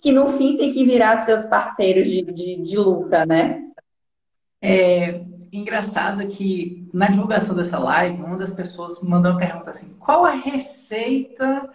que 0.00 0.12
no 0.12 0.28
fim 0.38 0.56
tem 0.56 0.72
que 0.72 0.84
virar 0.84 1.24
seus 1.24 1.44
parceiros 1.46 2.08
de, 2.08 2.22
de, 2.22 2.62
de 2.62 2.76
luta, 2.76 3.26
né? 3.26 3.62
É 4.66 5.20
engraçado 5.52 6.26
que 6.28 6.88
na 6.92 7.08
divulgação 7.08 7.54
dessa 7.54 7.78
live, 7.78 8.22
uma 8.22 8.38
das 8.38 8.52
pessoas 8.52 9.02
mandou 9.02 9.32
uma 9.32 9.38
pergunta 9.38 9.70
assim: 9.70 9.94
qual 9.98 10.24
a 10.24 10.30
receita 10.30 11.70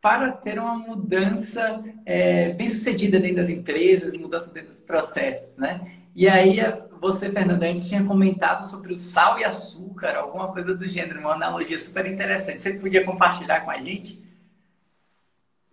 para 0.00 0.30
ter 0.30 0.56
uma 0.60 0.76
mudança 0.76 1.82
é, 2.06 2.50
bem 2.50 2.70
sucedida 2.70 3.18
dentro 3.18 3.38
das 3.38 3.48
empresas, 3.48 4.16
mudança 4.16 4.52
dentro 4.52 4.68
dos 4.68 4.78
processos, 4.78 5.56
né? 5.56 5.90
E 6.14 6.28
aí 6.28 6.58
você, 7.00 7.28
Fernanda, 7.30 7.66
antes 7.66 7.88
tinha 7.88 8.04
comentado 8.04 8.62
sobre 8.62 8.92
o 8.92 8.96
sal 8.96 9.40
e 9.40 9.44
açúcar, 9.44 10.16
alguma 10.16 10.52
coisa 10.52 10.74
do 10.74 10.86
gênero, 10.86 11.20
uma 11.20 11.34
analogia 11.34 11.78
super 11.78 12.06
interessante. 12.06 12.62
Você 12.62 12.74
podia 12.74 13.04
compartilhar 13.04 13.62
com 13.62 13.70
a 13.72 13.78
gente? 13.78 14.22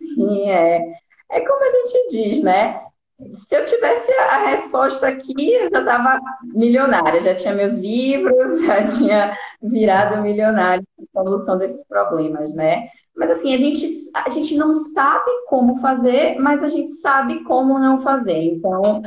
Sim, 0.00 0.50
é. 0.50 0.98
É 1.30 1.40
como 1.40 1.64
a 1.64 1.70
gente 1.70 2.08
diz, 2.10 2.42
né? 2.42 2.85
Se 3.18 3.56
eu 3.56 3.64
tivesse 3.64 4.12
a 4.12 4.44
resposta 4.50 5.08
aqui, 5.08 5.54
eu 5.54 5.70
já 5.70 5.80
estava 5.80 6.20
milionária, 6.44 7.22
já 7.22 7.34
tinha 7.34 7.54
meus 7.54 7.72
livros, 7.72 8.60
já 8.64 8.84
tinha 8.84 9.36
virado 9.62 10.20
milionária 10.22 10.84
com 11.12 11.20
a 11.20 11.24
solução 11.24 11.56
desses 11.56 11.82
problemas, 11.86 12.54
né? 12.54 12.88
Mas 13.16 13.30
assim, 13.30 13.54
a 13.54 13.56
gente, 13.56 14.10
a 14.14 14.28
gente 14.28 14.54
não 14.56 14.74
sabe 14.74 15.30
como 15.48 15.80
fazer, 15.80 16.38
mas 16.38 16.62
a 16.62 16.68
gente 16.68 16.92
sabe 16.92 17.42
como 17.44 17.78
não 17.78 18.02
fazer. 18.02 18.36
Então, 18.36 19.02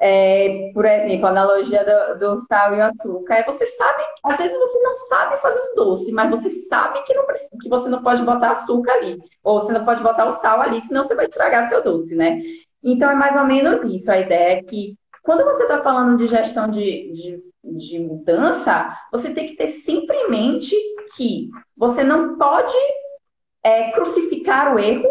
é, 0.00 0.72
por 0.74 0.84
exemplo, 0.84 1.26
a 1.26 1.30
analogia 1.30 1.84
do, 1.84 2.18
do, 2.18 2.44
sal 2.46 2.74
e 2.74 2.78
o 2.78 2.82
açúcar 2.82 3.36
é 3.36 3.44
você 3.44 3.64
sabe, 3.64 4.02
às 4.24 4.36
vezes 4.36 4.58
você 4.58 4.78
não 4.82 4.96
sabe 4.96 5.40
fazer 5.40 5.60
um 5.60 5.74
doce, 5.76 6.12
mas 6.12 6.30
você 6.30 6.50
sabe 6.68 7.00
que, 7.04 7.14
não, 7.14 7.24
que 7.62 7.68
você 7.68 7.88
não 7.88 8.02
pode 8.02 8.22
botar 8.22 8.52
açúcar 8.52 8.92
ali, 8.94 9.18
ou 9.44 9.60
você 9.60 9.72
não 9.72 9.84
pode 9.84 10.02
botar 10.02 10.26
o 10.26 10.36
sal 10.38 10.60
ali, 10.60 10.82
senão 10.86 11.04
você 11.04 11.14
vai 11.14 11.26
estragar 11.26 11.68
seu 11.68 11.82
doce, 11.82 12.14
né? 12.16 12.42
Então, 12.84 13.10
é 13.10 13.14
mais 13.14 13.34
ou 13.36 13.46
menos 13.46 13.82
isso. 13.84 14.12
A 14.12 14.18
ideia 14.18 14.58
é 14.58 14.62
que, 14.62 14.96
quando 15.22 15.44
você 15.44 15.62
está 15.62 15.82
falando 15.82 16.18
de 16.18 16.26
gestão 16.26 16.68
de, 16.68 17.12
de, 17.12 17.42
de 17.64 17.98
mudança, 17.98 18.94
você 19.10 19.30
tem 19.30 19.46
que 19.46 19.56
ter 19.56 19.68
sempre 19.68 20.14
em 20.16 20.30
mente 20.30 20.76
que 21.16 21.48
você 21.76 22.04
não 22.04 22.36
pode 22.36 22.74
é, 23.62 23.90
crucificar 23.92 24.74
o 24.74 24.78
erro, 24.78 25.08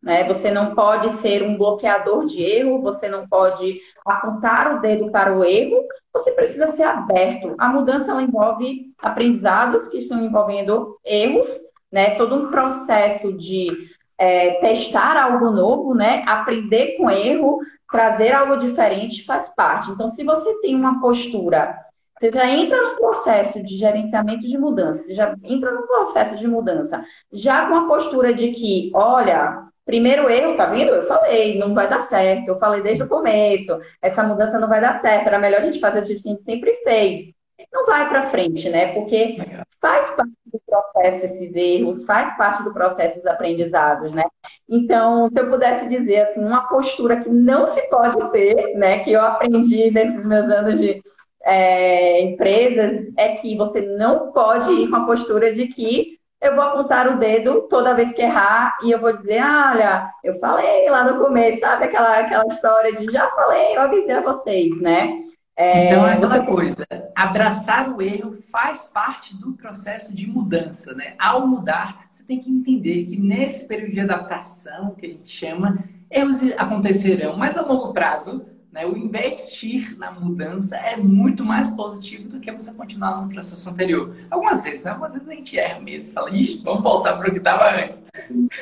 né? 0.00 0.24
Você 0.32 0.50
não 0.50 0.74
pode 0.74 1.16
ser 1.18 1.42
um 1.42 1.58
bloqueador 1.58 2.24
de 2.24 2.42
erro, 2.42 2.80
você 2.80 3.08
não 3.08 3.28
pode 3.28 3.80
apontar 4.06 4.76
o 4.76 4.80
dedo 4.80 5.10
para 5.10 5.36
o 5.36 5.44
erro, 5.44 5.84
você 6.12 6.30
precisa 6.30 6.68
ser 6.68 6.84
aberto. 6.84 7.54
A 7.58 7.68
mudança 7.68 8.12
envolve 8.22 8.92
aprendizados 8.98 9.88
que 9.88 9.98
estão 9.98 10.24
envolvendo 10.24 10.96
erros, 11.04 11.48
né? 11.90 12.14
Todo 12.14 12.36
um 12.36 12.50
processo 12.50 13.32
de 13.32 13.88
é, 14.18 14.60
testar 14.60 15.16
algo 15.16 15.50
novo, 15.50 15.94
né? 15.94 16.24
Aprender 16.26 16.96
com 16.96 17.10
erro, 17.10 17.60
trazer 17.90 18.32
algo 18.32 18.56
diferente 18.56 19.24
faz 19.24 19.48
parte. 19.54 19.90
Então, 19.90 20.10
se 20.10 20.24
você 20.24 20.60
tem 20.60 20.74
uma 20.74 21.00
postura, 21.00 21.78
você 22.18 22.32
já 22.32 22.50
entra 22.50 22.76
no 22.76 22.96
processo 22.96 23.62
de 23.62 23.76
gerenciamento 23.76 24.46
de 24.46 24.58
mudança, 24.58 25.04
você 25.04 25.14
já 25.14 25.34
entra 25.44 25.70
no 25.70 25.86
processo 25.86 26.36
de 26.36 26.48
mudança, 26.48 27.04
já 27.32 27.68
com 27.68 27.76
a 27.76 27.86
postura 27.86 28.34
de 28.34 28.50
que, 28.50 28.90
olha, 28.92 29.68
primeiro 29.86 30.28
erro, 30.28 30.56
tá 30.56 30.66
vendo? 30.66 30.90
Eu 30.90 31.06
falei, 31.06 31.56
não 31.58 31.74
vai 31.74 31.88
dar 31.88 32.00
certo, 32.00 32.48
eu 32.48 32.58
falei 32.58 32.82
desde 32.82 33.04
o 33.04 33.08
começo, 33.08 33.78
essa 34.02 34.24
mudança 34.24 34.58
não 34.58 34.68
vai 34.68 34.80
dar 34.80 35.00
certo, 35.00 35.28
era 35.28 35.38
melhor 35.38 35.60
a 35.60 35.64
gente 35.64 35.78
fazer 35.78 36.00
o 36.00 36.04
que 36.04 36.12
a 36.12 36.16
gente 36.16 36.42
sempre 36.42 36.74
fez. 36.82 37.37
Não 37.72 37.86
vai 37.86 38.08
para 38.08 38.30
frente, 38.30 38.68
né? 38.68 38.92
Porque 38.92 39.36
faz 39.80 40.10
parte 40.10 40.32
do 40.52 40.60
processo 40.66 41.26
esses 41.26 41.54
erros, 41.54 42.04
faz 42.04 42.36
parte 42.36 42.62
do 42.62 42.72
processo 42.72 43.18
os 43.18 43.26
aprendizados, 43.26 44.12
né? 44.12 44.24
Então, 44.68 45.28
se 45.28 45.40
eu 45.40 45.50
pudesse 45.50 45.88
dizer 45.88 46.22
assim, 46.22 46.44
uma 46.44 46.68
postura 46.68 47.20
que 47.20 47.28
não 47.28 47.66
se 47.66 47.80
pode 47.88 48.30
ter, 48.30 48.74
né, 48.76 49.00
que 49.00 49.12
eu 49.12 49.20
aprendi 49.20 49.90
nesses 49.90 50.24
meus 50.26 50.50
anos 50.50 50.78
de 50.78 51.00
é, 51.44 52.22
empresas, 52.22 53.06
é 53.16 53.36
que 53.36 53.56
você 53.56 53.80
não 53.80 54.32
pode 54.32 54.70
ir 54.72 54.88
com 54.88 54.96
a 54.96 55.06
postura 55.06 55.52
de 55.52 55.66
que 55.68 56.18
eu 56.40 56.54
vou 56.54 56.62
apontar 56.62 57.08
o 57.08 57.18
dedo 57.18 57.62
toda 57.68 57.94
vez 57.94 58.12
que 58.12 58.22
errar 58.22 58.78
e 58.84 58.92
eu 58.92 59.00
vou 59.00 59.16
dizer, 59.16 59.42
olha, 59.42 60.08
eu 60.22 60.34
falei 60.38 60.88
lá 60.88 61.04
no 61.04 61.24
começo, 61.24 61.58
sabe 61.58 61.86
aquela, 61.86 62.18
aquela 62.20 62.46
história 62.46 62.92
de 62.92 63.10
já 63.10 63.26
falei, 63.28 63.76
eu 63.76 63.80
avisei 63.80 64.14
a 64.14 64.20
vocês, 64.20 64.80
né? 64.80 65.18
É, 65.58 65.86
então 65.86 66.06
é 66.06 66.12
aquela 66.12 66.46
coisa, 66.46 66.86
abraçar 67.16 67.90
o 67.90 68.00
erro 68.00 68.30
faz 68.48 68.84
parte 68.84 69.36
do 69.36 69.54
processo 69.54 70.14
de 70.14 70.24
mudança, 70.24 70.94
né? 70.94 71.14
Ao 71.18 71.48
mudar, 71.48 72.06
você 72.12 72.22
tem 72.22 72.38
que 72.38 72.48
entender 72.48 73.06
que 73.06 73.18
nesse 73.18 73.66
período 73.66 73.92
de 73.92 73.98
adaptação, 73.98 74.94
que 74.94 75.04
a 75.04 75.08
gente 75.08 75.28
chama, 75.28 75.82
erros 76.08 76.40
acontecerão, 76.56 77.36
mas 77.36 77.56
a 77.56 77.62
longo 77.62 77.92
prazo, 77.92 78.46
né, 78.70 78.86
o 78.86 78.96
investir 78.96 79.98
na 79.98 80.12
mudança 80.12 80.76
é 80.76 80.96
muito 80.96 81.44
mais 81.44 81.68
positivo 81.70 82.28
do 82.28 82.38
que 82.38 82.52
você 82.52 82.72
continuar 82.74 83.20
no 83.20 83.28
processo 83.28 83.68
anterior. 83.68 84.14
Algumas 84.30 84.62
vezes, 84.62 84.84
né? 84.84 84.92
algumas 84.92 85.12
vezes 85.12 85.28
a 85.28 85.34
gente 85.34 85.58
erra 85.58 85.80
mesmo, 85.80 86.12
fala, 86.12 86.30
ixi, 86.30 86.62
vamos 86.62 86.82
voltar 86.82 87.16
para 87.16 87.28
o 87.28 87.32
que 87.32 87.38
estava 87.38 87.68
antes. 87.74 88.04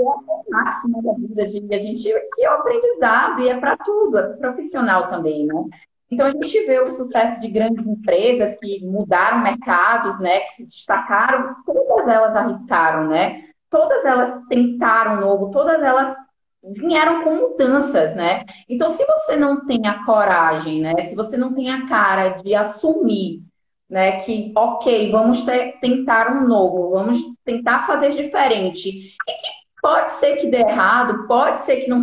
é 0.00 0.50
máximo 0.50 1.02
da 1.02 1.12
vida 1.14 1.46
de 1.46 1.74
a 1.74 1.78
gente 1.78 2.02
que 2.34 2.44
é 2.44 2.50
o 2.50 2.54
aprendizado 2.54 3.40
e 3.42 3.48
é 3.48 3.58
para 3.58 3.76
tudo, 3.78 4.18
é 4.18 4.22
profissional 4.34 5.08
também, 5.08 5.46
né? 5.46 5.64
Então 6.10 6.26
a 6.26 6.30
gente 6.30 6.66
vê 6.66 6.80
o 6.80 6.92
sucesso 6.92 7.40
de 7.40 7.48
grandes 7.48 7.86
empresas 7.86 8.58
que 8.58 8.84
mudaram 8.84 9.42
mercados, 9.42 10.18
né? 10.20 10.40
Que 10.40 10.56
se 10.56 10.66
destacaram, 10.66 11.54
todas 11.64 12.08
elas 12.08 12.34
arriscaram, 12.34 13.08
né? 13.08 13.44
Todas 13.70 14.04
elas 14.04 14.42
tentaram 14.48 15.20
novo, 15.20 15.52
todas 15.52 15.80
elas 15.80 16.16
vieram 16.62 17.22
com 17.22 17.36
mudanças, 17.36 18.14
né? 18.16 18.44
Então, 18.68 18.90
se 18.90 19.04
você 19.04 19.36
não 19.36 19.64
tem 19.66 19.86
a 19.86 20.04
coragem, 20.04 20.80
né? 20.80 20.94
Se 21.06 21.14
você 21.14 21.36
não 21.36 21.54
tem 21.54 21.70
a 21.70 21.86
cara 21.88 22.30
de 22.30 22.54
assumir, 22.54 23.42
né? 23.88 24.20
Que, 24.20 24.52
ok, 24.56 25.10
vamos 25.12 25.44
ter, 25.44 25.78
tentar 25.80 26.32
um 26.32 26.46
novo, 26.46 26.90
vamos 26.90 27.18
tentar 27.44 27.86
fazer 27.86 28.10
diferente. 28.10 28.88
E 28.88 29.32
que 29.32 29.59
Pode 29.82 30.12
ser 30.14 30.36
que 30.36 30.48
dê 30.48 30.58
errado, 30.58 31.26
pode 31.26 31.62
ser 31.62 31.76
que 31.76 31.88
não, 31.88 32.00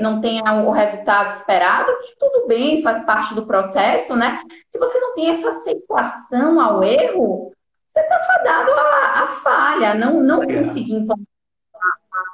não 0.00 0.20
tenha 0.20 0.64
o 0.64 0.70
resultado 0.70 1.34
esperado, 1.36 1.92
que 2.02 2.16
tudo 2.18 2.46
bem, 2.48 2.82
faz 2.82 3.04
parte 3.04 3.34
do 3.34 3.46
processo, 3.46 4.16
né? 4.16 4.42
Se 4.70 4.78
você 4.78 4.98
não 4.98 5.14
tem 5.14 5.30
essa 5.30 5.50
aceitação 5.50 6.60
ao 6.60 6.82
erro, 6.82 7.52
você 7.92 8.00
está 8.00 8.18
fadado 8.20 8.70
à, 8.72 9.22
à, 9.22 9.26
falha, 9.42 9.94
não, 9.94 10.20
não 10.20 10.40
conseguir 10.40 10.94
implantar 10.94 11.26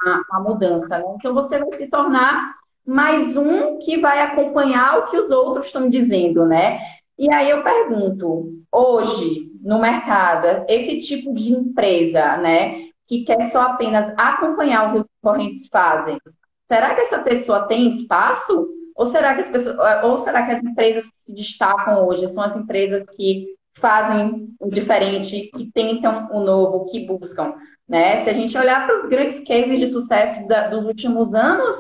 a, 0.06 0.22
a, 0.32 0.40
mudança, 0.40 0.98
né? 0.98 1.04
Então 1.16 1.34
você 1.34 1.58
vai 1.58 1.72
se 1.72 1.88
tornar 1.88 2.54
mais 2.86 3.36
um 3.36 3.78
que 3.78 3.98
vai 3.98 4.22
acompanhar 4.22 4.98
o 4.98 5.06
que 5.06 5.18
os 5.18 5.30
outros 5.30 5.66
estão 5.66 5.88
dizendo, 5.88 6.46
né? 6.46 6.80
E 7.18 7.30
aí 7.30 7.50
eu 7.50 7.62
pergunto, 7.62 8.62
hoje, 8.72 9.50
no 9.60 9.80
mercado, 9.80 10.64
esse 10.68 11.00
tipo 11.00 11.34
de 11.34 11.52
empresa, 11.52 12.36
né? 12.36 12.87
Que 13.08 13.24
quer 13.24 13.50
só 13.50 13.62
apenas 13.62 14.12
acompanhar 14.18 14.88
o 14.88 14.92
que 14.92 14.98
os 14.98 15.06
concorrentes 15.22 15.66
fazem, 15.68 16.18
será 16.70 16.94
que 16.94 17.00
essa 17.00 17.18
pessoa 17.18 17.66
tem 17.66 17.94
espaço? 17.94 18.68
Ou 18.94 19.06
será 19.06 19.34
que 19.34 19.42
as 19.42 19.48
pessoas, 19.48 20.04
ou 20.04 20.18
será 20.18 20.44
que 20.44 20.52
as 20.52 20.62
empresas 20.62 21.04
que 21.04 21.16
se 21.26 21.32
destacam 21.32 22.06
hoje 22.06 22.30
são 22.32 22.42
as 22.42 22.54
empresas 22.56 23.04
que 23.16 23.46
fazem 23.78 24.48
o 24.60 24.68
diferente, 24.68 25.50
que 25.54 25.70
tentam 25.72 26.28
o 26.32 26.40
novo, 26.40 26.84
que 26.86 27.06
buscam? 27.06 27.54
Né? 27.88 28.22
Se 28.22 28.30
a 28.30 28.32
gente 28.34 28.58
olhar 28.58 28.86
para 28.86 28.98
os 28.98 29.08
grandes 29.08 29.38
cases 29.46 29.78
de 29.78 29.88
sucesso 29.88 30.46
da, 30.46 30.68
dos 30.68 30.84
últimos 30.84 31.32
anos, 31.32 31.76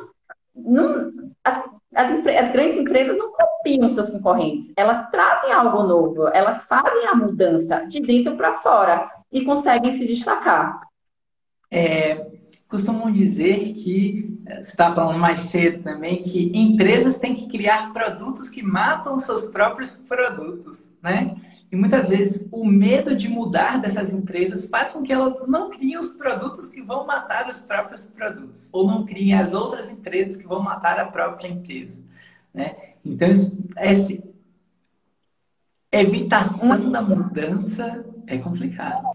não, 0.54 1.12
as, 1.44 1.58
as, 1.94 2.10
as, 2.12 2.52
grandes 2.52 2.78
empresas 2.78 3.18
não 3.18 3.32
copiam 3.32 3.90
seus 3.90 4.08
concorrentes, 4.10 4.72
elas 4.76 5.10
trazem 5.10 5.52
algo 5.52 5.82
novo, 5.82 6.28
elas 6.28 6.64
fazem 6.64 7.06
a 7.06 7.14
mudança 7.14 7.84
de 7.86 8.00
dentro 8.00 8.36
para 8.36 8.54
fora 8.54 9.10
e 9.30 9.44
conseguem 9.44 9.98
se 9.98 10.06
destacar. 10.06 10.87
É, 11.70 12.26
costumam 12.68 13.10
dizer 13.10 13.72
que, 13.74 14.38
é, 14.46 14.62
você 14.62 14.70
estava 14.70 14.94
falando 14.94 15.18
mais 15.18 15.40
cedo 15.40 15.82
também, 15.82 16.22
que 16.22 16.52
empresas 16.54 17.18
têm 17.18 17.34
que 17.34 17.48
criar 17.48 17.92
produtos 17.92 18.50
que 18.50 18.62
matam 18.62 19.18
seus 19.18 19.46
próprios 19.46 19.96
produtos, 19.96 20.90
né? 21.02 21.34
E 21.70 21.76
muitas 21.76 22.08
vezes 22.08 22.46
o 22.50 22.64
medo 22.64 23.14
de 23.14 23.28
mudar 23.28 23.78
dessas 23.78 24.14
empresas 24.14 24.68
faz 24.68 24.92
com 24.92 25.02
que 25.02 25.12
elas 25.12 25.46
não 25.46 25.70
criem 25.70 25.98
os 25.98 26.08
produtos 26.08 26.66
que 26.66 26.80
vão 26.80 27.06
matar 27.06 27.48
os 27.48 27.58
próprios 27.58 28.04
produtos, 28.04 28.68
ou 28.72 28.86
não 28.86 29.04
criem 29.04 29.34
as 29.34 29.52
outras 29.52 29.90
empresas 29.90 30.36
que 30.36 30.46
vão 30.46 30.62
matar 30.62 30.98
a 30.98 31.06
própria 31.06 31.48
empresa, 31.48 31.98
né? 32.52 32.74
Então, 33.04 33.28
essa 33.76 34.22
evitação 35.90 36.90
da 36.90 37.00
mudança 37.00 38.04
é 38.26 38.36
complicado 38.36 39.06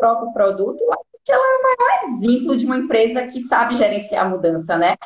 próprio 0.00 0.32
produto, 0.32 0.80
eu 0.80 0.92
acho 0.92 1.04
que 1.24 1.30
ela 1.30 1.44
é 1.44 1.58
o 1.58 1.62
maior 1.62 2.14
exemplo 2.14 2.56
de 2.56 2.66
uma 2.66 2.78
empresa 2.78 3.26
que 3.26 3.42
sabe 3.44 3.76
gerenciar 3.76 4.26
a 4.26 4.28
mudança, 4.28 4.76
né? 4.76 4.96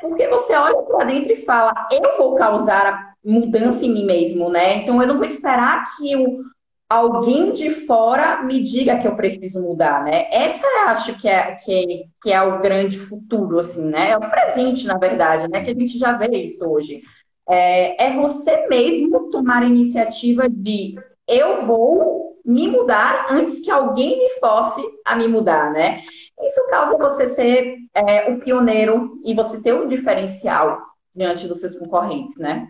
Porque 0.00 0.28
você 0.28 0.54
olha 0.54 0.82
para 0.82 1.04
dentro 1.04 1.32
e 1.32 1.44
fala, 1.44 1.72
eu 1.90 2.16
vou 2.16 2.36
causar 2.36 2.86
a 2.86 3.14
mudança 3.24 3.84
em 3.84 3.92
mim 3.92 4.04
mesmo, 4.04 4.48
né? 4.50 4.76
Então 4.76 5.00
eu 5.00 5.08
não 5.08 5.16
vou 5.16 5.26
esperar 5.26 5.84
que 5.96 6.14
o, 6.16 6.42
alguém 6.88 7.52
de 7.52 7.70
fora 7.86 8.42
me 8.42 8.60
diga 8.60 8.98
que 8.98 9.08
eu 9.08 9.16
preciso 9.16 9.60
mudar, 9.62 10.04
né? 10.04 10.26
Essa 10.30 10.66
eu 10.66 10.88
acho 10.88 11.20
que 11.20 11.28
é, 11.28 11.54
que, 11.56 12.04
que 12.22 12.32
é 12.32 12.42
o 12.42 12.60
grande 12.60 12.98
futuro, 12.98 13.60
assim, 13.60 13.84
né? 13.84 14.10
É 14.10 14.16
o 14.16 14.30
presente, 14.30 14.86
na 14.86 14.98
verdade, 14.98 15.48
né? 15.48 15.64
Que 15.64 15.70
a 15.70 15.74
gente 15.74 15.98
já 15.98 16.12
vê 16.12 16.28
isso 16.36 16.64
hoje. 16.64 17.00
É, 17.48 18.06
é 18.06 18.16
você 18.16 18.66
mesmo 18.68 19.30
tomar 19.30 19.62
a 19.62 19.66
iniciativa 19.66 20.48
de 20.48 20.96
eu 21.26 21.66
vou 21.66 22.31
me 22.44 22.68
mudar 22.68 23.26
antes 23.30 23.60
que 23.60 23.70
alguém 23.70 24.18
me 24.18 24.28
force 24.40 24.80
a 25.04 25.14
me 25.14 25.28
mudar, 25.28 25.70
né? 25.72 26.02
Isso 26.40 26.66
causa 26.70 26.96
você 26.98 27.28
ser 27.30 27.76
é, 27.94 28.30
o 28.30 28.40
pioneiro 28.40 29.20
e 29.24 29.34
você 29.34 29.60
ter 29.60 29.74
um 29.74 29.88
diferencial 29.88 30.80
diante 31.14 31.46
dos 31.46 31.60
seus 31.60 31.78
concorrentes, 31.78 32.36
né? 32.36 32.68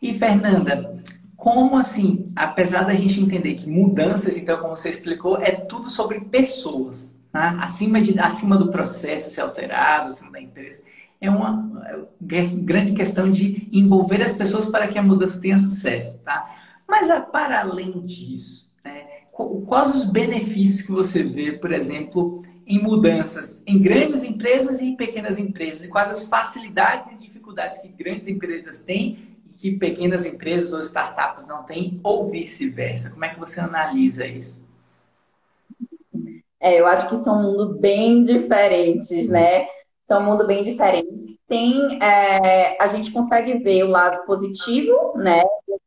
E 0.00 0.14
Fernanda, 0.14 0.96
como 1.36 1.76
assim, 1.76 2.32
apesar 2.34 2.84
da 2.84 2.94
gente 2.94 3.20
entender 3.20 3.54
que 3.54 3.68
mudanças, 3.68 4.36
então, 4.36 4.58
como 4.58 4.76
você 4.76 4.90
explicou, 4.90 5.38
é 5.38 5.50
tudo 5.52 5.90
sobre 5.90 6.20
pessoas, 6.20 7.16
né? 7.32 7.58
acima, 7.60 8.00
de, 8.00 8.18
acima 8.18 8.56
do 8.56 8.70
processo 8.70 9.30
ser 9.30 9.42
alterado, 9.42 10.08
acima 10.08 10.30
da 10.30 10.40
empresa, 10.40 10.82
é 11.20 11.30
uma 11.30 11.82
é 12.30 12.42
grande 12.46 12.94
questão 12.94 13.30
de 13.30 13.68
envolver 13.72 14.22
as 14.22 14.32
pessoas 14.32 14.66
para 14.66 14.88
que 14.88 14.98
a 14.98 15.02
mudança 15.02 15.40
tenha 15.40 15.58
sucesso, 15.58 16.20
tá? 16.24 16.61
Mas 16.92 17.08
para 17.30 17.62
além 17.62 18.04
disso, 18.04 18.70
quais 19.66 19.94
os 19.94 20.04
benefícios 20.04 20.82
que 20.82 20.92
você 20.92 21.22
vê, 21.22 21.52
por 21.52 21.72
exemplo, 21.72 22.42
em 22.66 22.82
mudanças 22.82 23.64
em 23.66 23.80
grandes 23.80 24.22
empresas 24.22 24.78
e 24.82 24.90
em 24.90 24.94
pequenas 24.94 25.38
empresas? 25.38 25.84
E 25.84 25.88
quais 25.88 26.10
as 26.10 26.28
facilidades 26.28 27.10
e 27.10 27.14
dificuldades 27.16 27.78
que 27.78 27.88
grandes 27.88 28.28
empresas 28.28 28.82
têm 28.82 29.38
e 29.46 29.54
que 29.54 29.70
pequenas 29.78 30.26
empresas 30.26 30.74
ou 30.74 30.82
startups 30.82 31.48
não 31.48 31.62
têm, 31.62 31.98
ou 32.04 32.30
vice-versa? 32.30 33.08
Como 33.08 33.24
é 33.24 33.30
que 33.30 33.40
você 33.40 33.58
analisa 33.58 34.26
isso? 34.26 34.68
É, 36.60 36.78
eu 36.78 36.86
acho 36.86 37.08
que 37.08 37.16
são 37.24 37.42
mundos 37.42 37.80
bem 37.80 38.22
diferentes, 38.22 39.30
né? 39.30 39.66
São 40.06 40.20
um 40.20 40.26
mundo 40.26 40.46
bem 40.46 40.62
diferentes. 40.62 41.38
Tem, 41.48 41.98
é, 42.02 42.76
a 42.78 42.86
gente 42.88 43.10
consegue 43.10 43.54
ver 43.60 43.82
o 43.84 43.88
lado 43.88 44.26
positivo, 44.26 45.16
né? 45.16 45.42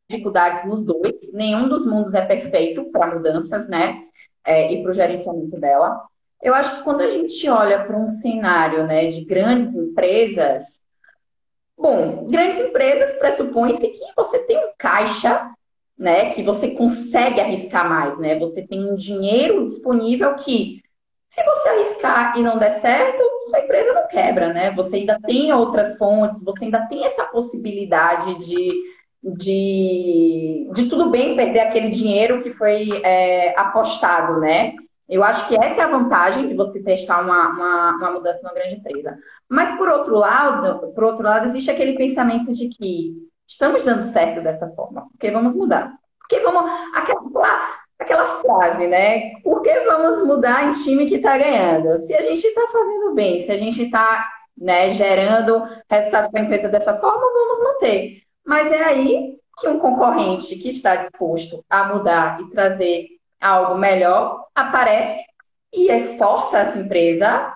Dificuldades 0.08 0.64
nos 0.64 0.84
dois. 0.84 1.14
Nenhum 1.32 1.68
dos 1.68 1.86
mundos 1.86 2.14
é 2.14 2.24
perfeito 2.24 2.90
para 2.90 3.14
mudanças, 3.14 3.68
né? 3.68 4.06
é, 4.46 4.72
e 4.72 4.82
para 4.82 4.92
o 4.92 4.94
gerenciamento 4.94 5.58
dela. 5.58 6.00
Eu 6.40 6.54
acho 6.54 6.76
que 6.76 6.84
quando 6.84 7.00
a 7.00 7.10
gente 7.10 7.48
olha 7.48 7.84
para 7.84 7.96
um 7.96 8.10
cenário 8.20 8.86
né, 8.86 9.08
de 9.08 9.24
grandes 9.24 9.74
empresas, 9.74 10.64
bom, 11.76 12.28
grandes 12.30 12.60
empresas 12.60 13.16
pressupõe-se 13.16 13.88
que 13.88 14.14
você 14.16 14.38
tem 14.40 14.56
um 14.56 14.70
caixa, 14.78 15.50
né, 15.98 16.30
que 16.30 16.42
você 16.42 16.70
consegue 16.70 17.40
arriscar 17.40 17.88
mais, 17.88 18.18
né? 18.18 18.38
Você 18.38 18.66
tem 18.66 18.84
um 18.84 18.94
dinheiro 18.94 19.66
disponível 19.66 20.34
que, 20.34 20.82
se 21.30 21.42
você 21.42 21.68
arriscar 21.70 22.38
e 22.38 22.42
não 22.42 22.58
der 22.58 22.80
certo, 22.80 23.22
sua 23.48 23.60
empresa 23.60 23.94
não 23.94 24.06
quebra, 24.06 24.52
né? 24.52 24.70
Você 24.72 24.96
ainda 24.96 25.18
tem 25.18 25.50
outras 25.54 25.96
fontes, 25.96 26.42
você 26.44 26.66
ainda 26.66 26.86
tem 26.86 27.06
essa 27.06 27.24
possibilidade 27.24 28.34
de, 28.46 28.70
de, 29.22 30.68
de 30.72 30.88
tudo 30.88 31.10
bem 31.10 31.34
perder 31.34 31.60
aquele 31.60 31.90
dinheiro 31.90 32.42
que 32.42 32.52
foi 32.52 32.88
é, 33.02 33.58
apostado, 33.58 34.40
né? 34.40 34.74
Eu 35.08 35.22
acho 35.22 35.46
que 35.48 35.56
essa 35.56 35.82
é 35.82 35.84
a 35.84 35.88
vantagem 35.88 36.48
de 36.48 36.54
você 36.54 36.82
testar 36.82 37.20
uma, 37.20 37.48
uma, 37.48 37.90
uma 37.96 38.10
mudança 38.10 38.40
numa 38.42 38.54
grande 38.54 38.76
empresa. 38.76 39.16
Mas, 39.48 39.76
por 39.76 39.88
outro 39.88 40.16
lado, 40.16 40.92
por 40.92 41.04
outro 41.04 41.22
lado, 41.22 41.48
existe 41.48 41.70
aquele 41.70 41.96
pensamento 41.96 42.52
de 42.52 42.68
que 42.68 43.14
estamos 43.46 43.84
dando 43.84 44.12
certo 44.12 44.42
dessa 44.42 44.68
forma, 44.70 45.06
porque 45.12 45.30
vamos 45.30 45.54
mudar. 45.54 45.92
Porque 46.18 46.40
vamos. 46.40 46.68
Aquela, 46.92 47.22
aquela 48.00 48.24
frase, 48.40 48.88
né? 48.88 49.36
Por 49.44 49.62
que 49.62 49.72
vamos 49.80 50.26
mudar 50.26 50.64
em 50.64 50.72
time 50.72 51.06
que 51.06 51.16
está 51.16 51.38
ganhando? 51.38 52.04
Se 52.04 52.12
a 52.12 52.22
gente 52.22 52.44
está 52.44 52.66
fazendo 52.66 53.14
bem, 53.14 53.42
se 53.42 53.52
a 53.52 53.56
gente 53.56 53.84
está 53.84 54.26
né, 54.58 54.92
gerando 54.92 55.62
resultado 55.88 56.30
para 56.30 56.40
a 56.40 56.44
empresa 56.44 56.68
dessa 56.68 56.98
forma, 56.98 57.20
vamos 57.20 57.62
manter. 57.62 58.25
Mas 58.46 58.70
é 58.70 58.84
aí 58.84 59.36
que 59.58 59.68
um 59.68 59.78
concorrente 59.78 60.56
que 60.56 60.68
está 60.68 60.96
disposto 60.96 61.64
a 61.68 61.84
mudar 61.84 62.40
e 62.40 62.50
trazer 62.50 63.08
algo 63.40 63.76
melhor, 63.76 64.46
aparece 64.54 65.24
e 65.72 66.16
força 66.16 66.58
essa 66.58 66.78
empresa 66.78 67.52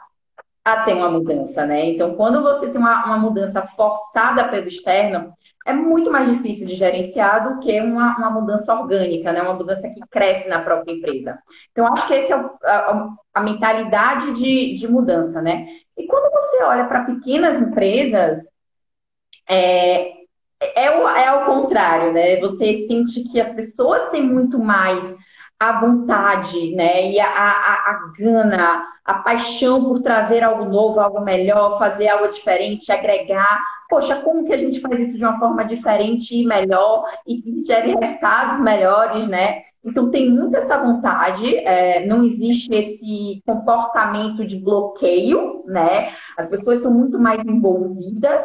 a 0.64 0.84
ter 0.84 0.94
uma 0.94 1.10
mudança, 1.10 1.64
né? 1.64 1.86
Então, 1.86 2.14
quando 2.14 2.42
você 2.42 2.68
tem 2.68 2.78
uma, 2.78 3.04
uma 3.06 3.18
mudança 3.18 3.62
forçada 3.62 4.46
pelo 4.48 4.68
externo, 4.68 5.32
é 5.66 5.72
muito 5.72 6.10
mais 6.10 6.28
difícil 6.28 6.66
de 6.66 6.74
gerenciar 6.74 7.48
do 7.48 7.60
que 7.60 7.80
uma, 7.80 8.16
uma 8.16 8.30
mudança 8.30 8.74
orgânica, 8.74 9.32
né? 9.32 9.40
Uma 9.42 9.54
mudança 9.54 9.88
que 9.88 10.00
cresce 10.10 10.48
na 10.48 10.60
própria 10.60 10.92
empresa. 10.92 11.38
Então, 11.72 11.86
acho 11.86 12.06
que 12.06 12.14
essa 12.14 12.34
é 12.34 12.70
a, 12.70 13.08
a, 13.34 13.40
mentalidade 13.40 14.32
de, 14.34 14.74
de 14.74 14.88
mudança, 14.88 15.40
né? 15.40 15.66
E 15.96 16.06
quando 16.06 16.30
você 16.30 16.62
olha 16.62 16.84
para 16.86 17.04
pequenas 17.04 17.60
empresas, 17.60 18.44
é, 19.48 20.19
é, 20.60 20.98
o, 20.98 21.08
é 21.08 21.26
ao 21.26 21.44
contrário, 21.46 22.12
né? 22.12 22.36
Você 22.40 22.86
sente 22.86 23.24
que 23.30 23.40
as 23.40 23.52
pessoas 23.52 24.10
têm 24.10 24.22
muito 24.22 24.58
mais 24.58 25.16
a 25.58 25.80
vontade, 25.80 26.74
né? 26.74 27.10
E 27.10 27.20
a, 27.20 27.28
a, 27.28 27.74
a, 27.90 28.12
gana, 28.18 28.82
a 29.04 29.14
paixão 29.14 29.84
por 29.84 30.00
trazer 30.00 30.42
algo 30.42 30.64
novo, 30.64 31.00
algo 31.00 31.20
melhor, 31.20 31.78
fazer 31.78 32.08
algo 32.08 32.28
diferente, 32.28 32.90
agregar. 32.90 33.60
Poxa, 33.88 34.16
como 34.22 34.46
que 34.46 34.52
a 34.52 34.56
gente 34.56 34.80
faz 34.80 34.98
isso 35.00 35.18
de 35.18 35.24
uma 35.24 35.38
forma 35.38 35.64
diferente 35.64 36.34
e 36.34 36.46
melhor 36.46 37.04
e 37.26 37.42
que 37.42 37.64
gere 37.64 37.94
resultados 37.94 38.60
melhores, 38.60 39.26
né? 39.28 39.62
Então 39.84 40.10
tem 40.10 40.30
muita 40.30 40.58
essa 40.58 40.78
vontade, 40.78 41.56
é, 41.56 42.06
não 42.06 42.22
existe 42.24 42.72
esse 42.72 43.42
comportamento 43.44 44.46
de 44.46 44.58
bloqueio, 44.60 45.64
né? 45.66 46.12
As 46.36 46.48
pessoas 46.48 46.82
são 46.82 46.92
muito 46.92 47.18
mais 47.18 47.42
envolvidas, 47.44 48.44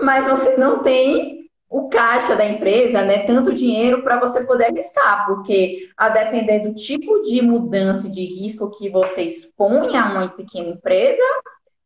mas 0.00 0.26
você 0.26 0.56
não 0.56 0.82
tem 0.82 1.42
o 1.68 1.88
caixa 1.88 2.36
da 2.36 2.44
empresa, 2.44 3.02
né, 3.02 3.24
tanto 3.26 3.54
dinheiro 3.54 4.02
para 4.02 4.20
você 4.20 4.44
poder 4.44 4.66
arriscar, 4.66 5.24
porque 5.26 5.88
a 5.96 6.10
depender 6.10 6.60
do 6.60 6.74
tipo 6.74 7.22
de 7.22 7.40
mudança 7.40 8.10
de 8.10 8.22
risco 8.26 8.70
que 8.70 8.90
você 8.90 9.22
expõe 9.22 9.96
a 9.96 10.04
uma 10.04 10.28
pequena 10.28 10.68
empresa, 10.68 11.22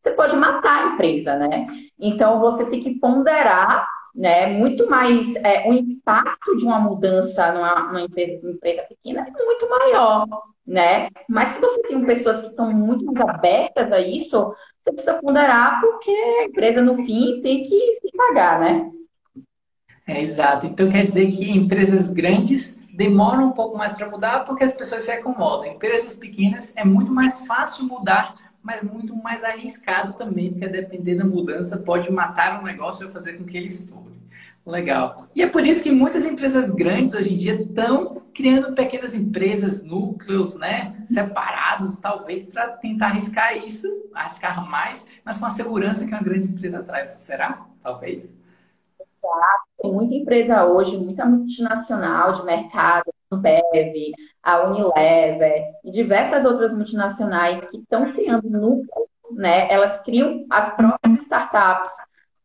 você 0.03 0.11
pode 0.11 0.35
matar 0.37 0.83
a 0.83 0.95
empresa, 0.95 1.37
né? 1.37 1.67
Então 1.99 2.41
você 2.41 2.65
tem 2.65 2.81
que 2.81 2.99
ponderar, 2.99 3.87
né, 4.17 4.47
muito 4.47 4.89
mais 4.89 5.37
é, 5.37 5.69
o 5.69 5.75
impacto 5.75 6.57
de 6.57 6.65
uma 6.65 6.81
mudança 6.81 7.53
numa, 7.53 7.89
numa 7.89 8.01
empresa, 8.01 8.51
empresa 8.51 8.83
pequena 8.89 9.27
é 9.29 9.45
muito 9.45 9.69
maior, 9.69 10.27
né? 10.67 11.09
Mas 11.29 11.53
se 11.53 11.61
você 11.61 11.83
tem 11.83 12.03
pessoas 12.05 12.41
que 12.41 12.47
estão 12.47 12.73
muito 12.73 13.05
mais 13.05 13.29
abertas 13.29 13.93
a 13.93 14.01
isso, 14.01 14.55
você 14.81 14.91
precisa 14.91 15.21
ponderar 15.21 15.81
porque 15.83 16.11
a 16.11 16.45
empresa 16.45 16.81
no 16.81 16.97
fim 16.97 17.43
tem 17.43 17.63
que 17.63 17.99
se 18.01 18.11
pagar, 18.17 18.59
né? 18.59 18.91
É, 20.07 20.23
exato. 20.23 20.67
Então 20.67 20.91
quer 20.91 21.07
dizer 21.07 21.31
que 21.33 21.51
empresas 21.51 22.11
grandes 22.11 22.83
demoram 22.95 23.49
um 23.49 23.53
pouco 23.53 23.77
mais 23.77 23.93
para 23.93 24.09
mudar 24.09 24.45
porque 24.47 24.65
as 24.65 24.73
pessoas 24.73 25.05
se 25.05 25.11
acomodam. 25.11 25.67
Empresas 25.67 26.15
pequenas 26.15 26.73
é 26.75 26.85
muito 26.85 27.13
mais 27.13 27.45
fácil 27.45 27.85
mudar, 27.85 28.33
mas 28.65 28.83
muito 28.83 29.15
mais 29.15 29.45
arriscado 29.45 30.15
também, 30.15 30.51
porque 30.51 30.65
a 30.65 30.69
depender 30.69 31.17
da 31.17 31.25
mudança 31.25 31.77
pode 31.77 32.11
matar 32.11 32.61
um 32.61 32.65
negócio 32.65 33.07
ou 33.07 33.13
fazer 33.13 33.35
com 33.35 33.45
que 33.45 33.59
ele 33.59 33.67
estoure. 33.67 34.06
Legal. 34.67 35.29
E 35.33 35.43
é 35.45 35.47
por 35.47 35.65
isso 35.65 35.85
que 35.85 35.93
muitas 35.93 36.27
empresas 36.27 36.71
grandes 36.71 37.15
hoje 37.15 37.33
em 37.33 37.39
dia 37.39 37.55
estão 37.55 38.21
criando 38.35 38.75
pequenas 38.75 39.15
empresas, 39.15 39.81
núcleos, 39.81 40.57
né, 40.57 41.05
separados, 41.07 42.01
talvez, 42.01 42.47
para 42.47 42.69
tentar 42.73 43.07
arriscar 43.07 43.57
isso, 43.57 43.87
arriscar 44.13 44.69
mais, 44.69 45.07
mas 45.25 45.39
com 45.39 45.47
a 45.47 45.51
segurança 45.51 46.05
que 46.05 46.13
uma 46.13 46.21
grande 46.21 46.49
empresa 46.49 46.83
traz. 46.83 47.11
Será? 47.11 47.65
Talvez. 47.81 48.35
Tem 49.81 49.93
muita 49.93 50.15
empresa 50.15 50.65
hoje, 50.65 50.99
muita 50.99 51.25
multinacional 51.25 52.33
de 52.33 52.45
mercado, 52.45 53.05
a 53.31 53.37
Ambev, 53.37 53.63
a 54.43 54.65
Unilever 54.65 55.65
e 55.85 55.93
diversas 55.93 56.45
outras 56.45 56.75
multinacionais 56.75 57.65
que 57.67 57.79
estão 57.79 58.13
criando 58.13 58.51
núcleos, 58.51 59.09
né? 59.33 59.73
Elas 59.73 60.01
criam 60.03 60.45
as 60.51 60.75
próprias 60.75 61.23
startups 61.23 61.91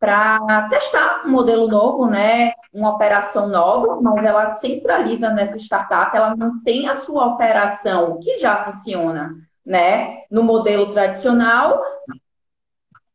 para 0.01 0.67
testar 0.67 1.21
um 1.27 1.29
modelo 1.29 1.67
novo, 1.67 2.07
né? 2.07 2.53
Uma 2.73 2.95
operação 2.95 3.47
nova, 3.47 4.01
mas 4.01 4.25
ela 4.25 4.55
centraliza 4.55 5.29
nessa 5.29 5.57
startup, 5.57 6.17
ela 6.17 6.35
mantém 6.35 6.89
a 6.89 6.95
sua 7.01 7.27
operação 7.27 8.19
que 8.19 8.39
já 8.39 8.65
funciona, 8.65 9.35
né? 9.63 10.23
No 10.31 10.41
modelo 10.41 10.91
tradicional, 10.91 11.79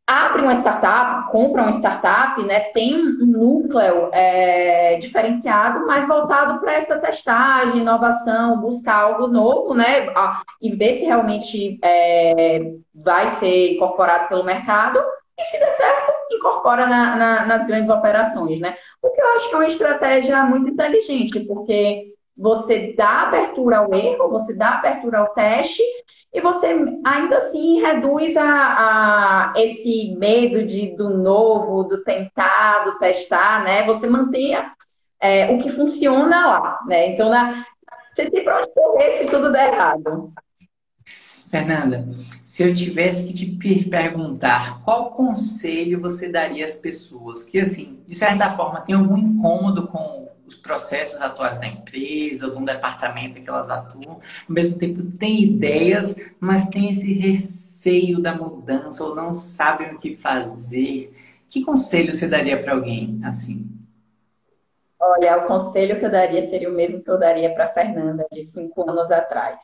abre 0.06 0.42
uma 0.42 0.60
startup, 0.60 1.32
compra 1.32 1.62
uma 1.62 1.78
startup, 1.78 2.40
né, 2.44 2.60
tem 2.72 2.94
um 2.94 3.26
núcleo 3.26 4.08
é, 4.12 4.96
diferenciado, 4.98 5.84
mas 5.84 6.06
voltado 6.06 6.60
para 6.60 6.74
essa 6.74 6.96
testagem, 6.98 7.80
inovação, 7.80 8.60
buscar 8.60 9.02
algo 9.02 9.26
novo, 9.26 9.74
né, 9.74 10.06
e 10.62 10.70
ver 10.70 10.98
se 10.98 11.04
realmente 11.04 11.80
é, 11.82 12.72
vai 12.94 13.34
ser 13.36 13.74
incorporado 13.74 14.28
pelo 14.28 14.44
mercado. 14.44 15.02
E 15.38 15.44
se 15.44 15.58
der 15.58 15.72
certo, 15.72 16.12
incorpora 16.32 16.86
na, 16.86 17.16
na, 17.16 17.46
nas 17.46 17.66
grandes 17.66 17.90
operações, 17.90 18.58
né? 18.60 18.76
O 19.02 19.10
que 19.10 19.20
eu 19.20 19.28
acho 19.36 19.48
que 19.48 19.54
é 19.54 19.58
uma 19.58 19.66
estratégia 19.66 20.42
muito 20.44 20.70
inteligente, 20.70 21.40
porque 21.40 22.14
você 22.36 22.94
dá 22.96 23.22
abertura 23.22 23.78
ao 23.78 23.94
erro, 23.94 24.30
você 24.30 24.54
dá 24.54 24.74
abertura 24.74 25.18
ao 25.18 25.34
teste 25.34 25.82
e 26.32 26.40
você 26.40 26.66
ainda 27.04 27.38
assim 27.38 27.80
reduz 27.80 28.36
a, 28.36 28.44
a, 28.44 29.52
esse 29.56 30.14
medo 30.18 30.64
de, 30.64 30.94
do 30.96 31.10
novo, 31.10 31.84
do 31.84 32.02
tentar, 32.02 32.84
do 32.84 32.98
testar, 32.98 33.62
né? 33.62 33.84
Você 33.84 34.06
mantenha 34.06 34.72
é, 35.20 35.50
o 35.50 35.58
que 35.58 35.70
funciona 35.70 36.46
lá, 36.46 36.80
né? 36.86 37.08
Então, 37.08 37.30
na, 37.30 37.64
você 38.12 38.30
tem 38.30 38.44
para 38.44 38.58
onde 38.58 38.70
correr 38.74 39.18
se 39.18 39.26
tudo 39.26 39.52
der 39.52 39.72
errado. 39.72 40.32
Fernanda, 41.50 42.08
se 42.44 42.62
eu 42.62 42.74
tivesse 42.74 43.26
que 43.26 43.34
te 43.34 43.46
perguntar 43.84 44.82
qual 44.82 45.12
conselho 45.12 46.00
você 46.00 46.30
daria 46.30 46.64
às 46.64 46.74
pessoas 46.74 47.44
que, 47.44 47.60
assim, 47.60 48.00
de 48.06 48.14
certa 48.14 48.50
forma, 48.52 48.80
tem 48.80 48.94
algum 48.94 49.16
incômodo 49.16 49.86
com 49.86 50.28
os 50.46 50.54
processos 50.54 51.20
atuais 51.20 51.58
da 51.58 51.66
empresa 51.66 52.46
ou 52.46 52.52
de 52.52 52.58
um 52.58 52.64
departamento 52.64 53.40
que 53.40 53.48
elas 53.48 53.68
atuam, 53.68 54.20
ao 54.48 54.54
mesmo 54.54 54.78
tempo 54.78 55.02
tem 55.02 55.42
ideias, 55.42 56.14
mas 56.38 56.68
tem 56.68 56.90
esse 56.90 57.12
receio 57.14 58.20
da 58.20 58.34
mudança 58.34 59.02
ou 59.04 59.14
não 59.14 59.34
sabem 59.34 59.94
o 59.94 59.98
que 59.98 60.16
fazer. 60.16 61.12
Que 61.48 61.64
conselho 61.64 62.14
você 62.14 62.28
daria 62.28 62.62
para 62.62 62.74
alguém 62.74 63.20
assim? 63.24 63.68
Olha, 64.98 65.38
o 65.38 65.46
conselho 65.46 65.98
que 65.98 66.04
eu 66.04 66.10
daria 66.10 66.48
seria 66.48 66.70
o 66.70 66.74
mesmo 66.74 67.02
que 67.02 67.10
eu 67.10 67.18
daria 67.18 67.52
para 67.54 67.72
Fernanda 67.72 68.26
de 68.32 68.50
cinco 68.50 68.88
anos 68.88 69.10
atrás, 69.10 69.58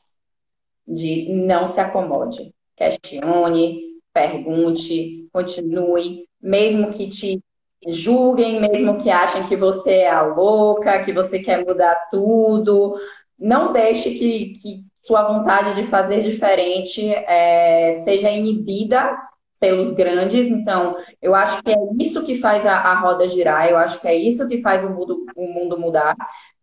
de 0.87 1.33
não 1.33 1.73
se 1.73 1.81
acomode, 1.81 2.53
questione, 2.77 3.81
pergunte, 4.13 5.29
continue, 5.33 6.27
mesmo 6.41 6.91
que 6.93 7.09
te 7.09 7.41
julguem, 7.89 8.61
mesmo 8.61 9.03
que 9.03 9.11
achem 9.11 9.47
que 9.47 9.57
você 9.57 9.91
é 9.91 10.11
a 10.11 10.23
louca, 10.23 11.05
que 11.05 11.13
você 11.13 11.39
quer 11.39 11.65
mudar 11.65 11.97
tudo. 12.11 12.95
Não 13.39 13.73
deixe 13.73 14.11
que, 14.13 14.53
que 14.61 14.85
sua 15.01 15.25
vontade 15.27 15.75
de 15.81 15.89
fazer 15.89 16.23
diferente 16.23 17.13
é, 17.13 18.03
seja 18.05 18.31
inibida 18.31 19.17
pelos 19.63 19.93
grandes. 19.93 20.51
Então, 20.51 20.97
eu 21.23 21.37
acho 21.37 21.63
que 21.63 21.71
é 21.71 21.77
isso 22.01 22.25
que 22.25 22.41
faz 22.41 22.67
a, 22.67 22.75
a 22.75 22.99
roda 22.99 23.29
girar, 23.29 23.69
eu 23.69 23.79
acho 23.79 24.01
que 24.01 24.09
é 24.09 24.15
isso 24.17 24.49
que 24.49 24.61
faz 24.61 24.85
o 24.85 24.91
mundo, 24.91 25.25
o 25.37 25.47
mundo 25.55 25.79
mudar. 25.79 26.17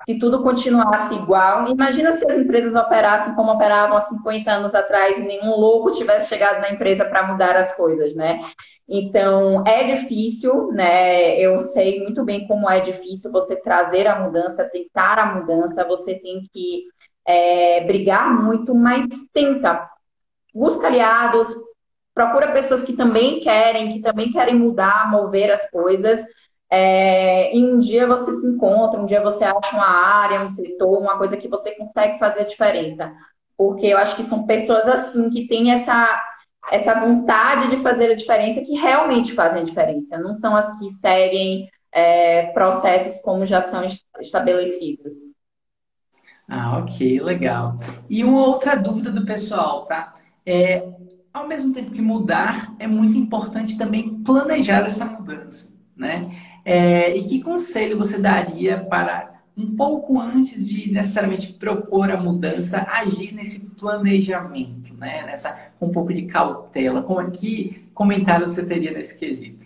Se 0.05 0.19
tudo 0.19 0.43
continuasse 0.43 1.13
igual, 1.13 1.69
imagina 1.69 2.13
se 2.17 2.29
as 2.29 2.37
empresas 2.37 2.75
operassem 2.75 3.33
como 3.35 3.53
operavam 3.53 3.97
há 3.97 4.05
50 4.05 4.51
anos 4.51 4.75
atrás 4.75 5.17
e 5.17 5.21
nenhum 5.21 5.55
louco 5.55 5.91
tivesse 5.91 6.27
chegado 6.27 6.59
na 6.59 6.71
empresa 6.71 7.05
para 7.05 7.25
mudar 7.25 7.55
as 7.55 7.73
coisas, 7.73 8.13
né? 8.15 8.41
Então, 8.87 9.65
é 9.65 9.95
difícil, 9.95 10.67
né? 10.73 11.39
Eu 11.39 11.59
sei 11.59 12.03
muito 12.03 12.25
bem 12.25 12.45
como 12.47 12.69
é 12.69 12.81
difícil 12.81 13.31
você 13.31 13.55
trazer 13.55 14.07
a 14.07 14.19
mudança, 14.19 14.69
tentar 14.69 15.17
a 15.19 15.35
mudança, 15.35 15.85
você 15.85 16.15
tem 16.15 16.41
que 16.51 16.83
é, 17.25 17.81
brigar 17.85 18.43
muito, 18.43 18.75
mas 18.75 19.05
tenta. 19.33 19.89
Busca 20.53 20.87
aliados, 20.87 21.47
procura 22.19 22.51
pessoas 22.51 22.83
que 22.83 22.91
também 22.91 23.39
querem, 23.39 23.93
que 23.93 24.01
também 24.01 24.29
querem 24.29 24.53
mudar, 24.53 25.09
mover 25.09 25.51
as 25.51 25.69
coisas. 25.69 26.19
É, 26.69 27.55
e 27.55 27.63
um 27.63 27.79
dia 27.79 28.05
você 28.05 28.35
se 28.35 28.45
encontra, 28.45 28.99
um 28.99 29.05
dia 29.05 29.21
você 29.21 29.45
acha 29.45 29.73
uma 29.73 29.87
área, 29.87 30.41
um 30.41 30.51
setor, 30.51 30.99
uma 30.99 31.17
coisa 31.17 31.37
que 31.37 31.47
você 31.47 31.71
consegue 31.71 32.19
fazer 32.19 32.41
a 32.41 32.45
diferença. 32.45 33.09
Porque 33.57 33.85
eu 33.85 33.97
acho 33.97 34.17
que 34.17 34.23
são 34.23 34.45
pessoas 34.45 34.85
assim 34.85 35.29
que 35.29 35.47
têm 35.47 35.71
essa, 35.71 36.21
essa 36.69 36.93
vontade 36.99 37.69
de 37.69 37.77
fazer 37.77 38.11
a 38.11 38.15
diferença, 38.15 38.65
que 38.65 38.73
realmente 38.73 39.33
fazem 39.33 39.61
a 39.61 39.65
diferença. 39.65 40.17
Não 40.17 40.35
são 40.35 40.57
as 40.57 40.77
que 40.77 40.91
seguem 40.95 41.69
é, 41.89 42.47
processos 42.47 43.21
como 43.21 43.45
já 43.45 43.61
são 43.61 43.81
estabelecidos. 44.19 45.13
Ah, 46.49 46.79
ok, 46.79 47.21
legal. 47.21 47.79
E 48.09 48.25
uma 48.25 48.45
outra 48.45 48.75
dúvida 48.75 49.09
do 49.09 49.25
pessoal, 49.25 49.85
tá? 49.85 50.15
É, 50.45 50.83
ao 51.39 51.47
mesmo 51.47 51.73
tempo 51.73 51.91
que 51.91 52.01
mudar, 52.01 52.75
é 52.77 52.87
muito 52.87 53.17
importante 53.17 53.77
também 53.77 54.21
planejar 54.23 54.85
essa 54.85 55.05
mudança, 55.05 55.73
né? 55.95 56.35
É, 56.65 57.15
e 57.15 57.23
que 57.23 57.41
conselho 57.41 57.97
você 57.97 58.19
daria 58.19 58.77
para 58.77 59.39
um 59.57 59.75
pouco 59.75 60.19
antes 60.19 60.67
de 60.67 60.91
necessariamente 60.91 61.53
propor 61.53 62.11
a 62.11 62.17
mudança, 62.17 62.85
agir 62.89 63.33
nesse 63.33 63.61
planejamento, 63.71 64.93
né? 64.93 65.23
Nessa 65.25 65.69
com 65.79 65.87
um 65.87 65.91
pouco 65.91 66.13
de 66.13 66.23
cautela. 66.23 67.01
Como 67.01 67.31
que 67.31 67.89
comentário 67.93 68.47
você 68.47 68.65
teria 68.65 68.91
nesse 68.91 69.17
quesito? 69.17 69.65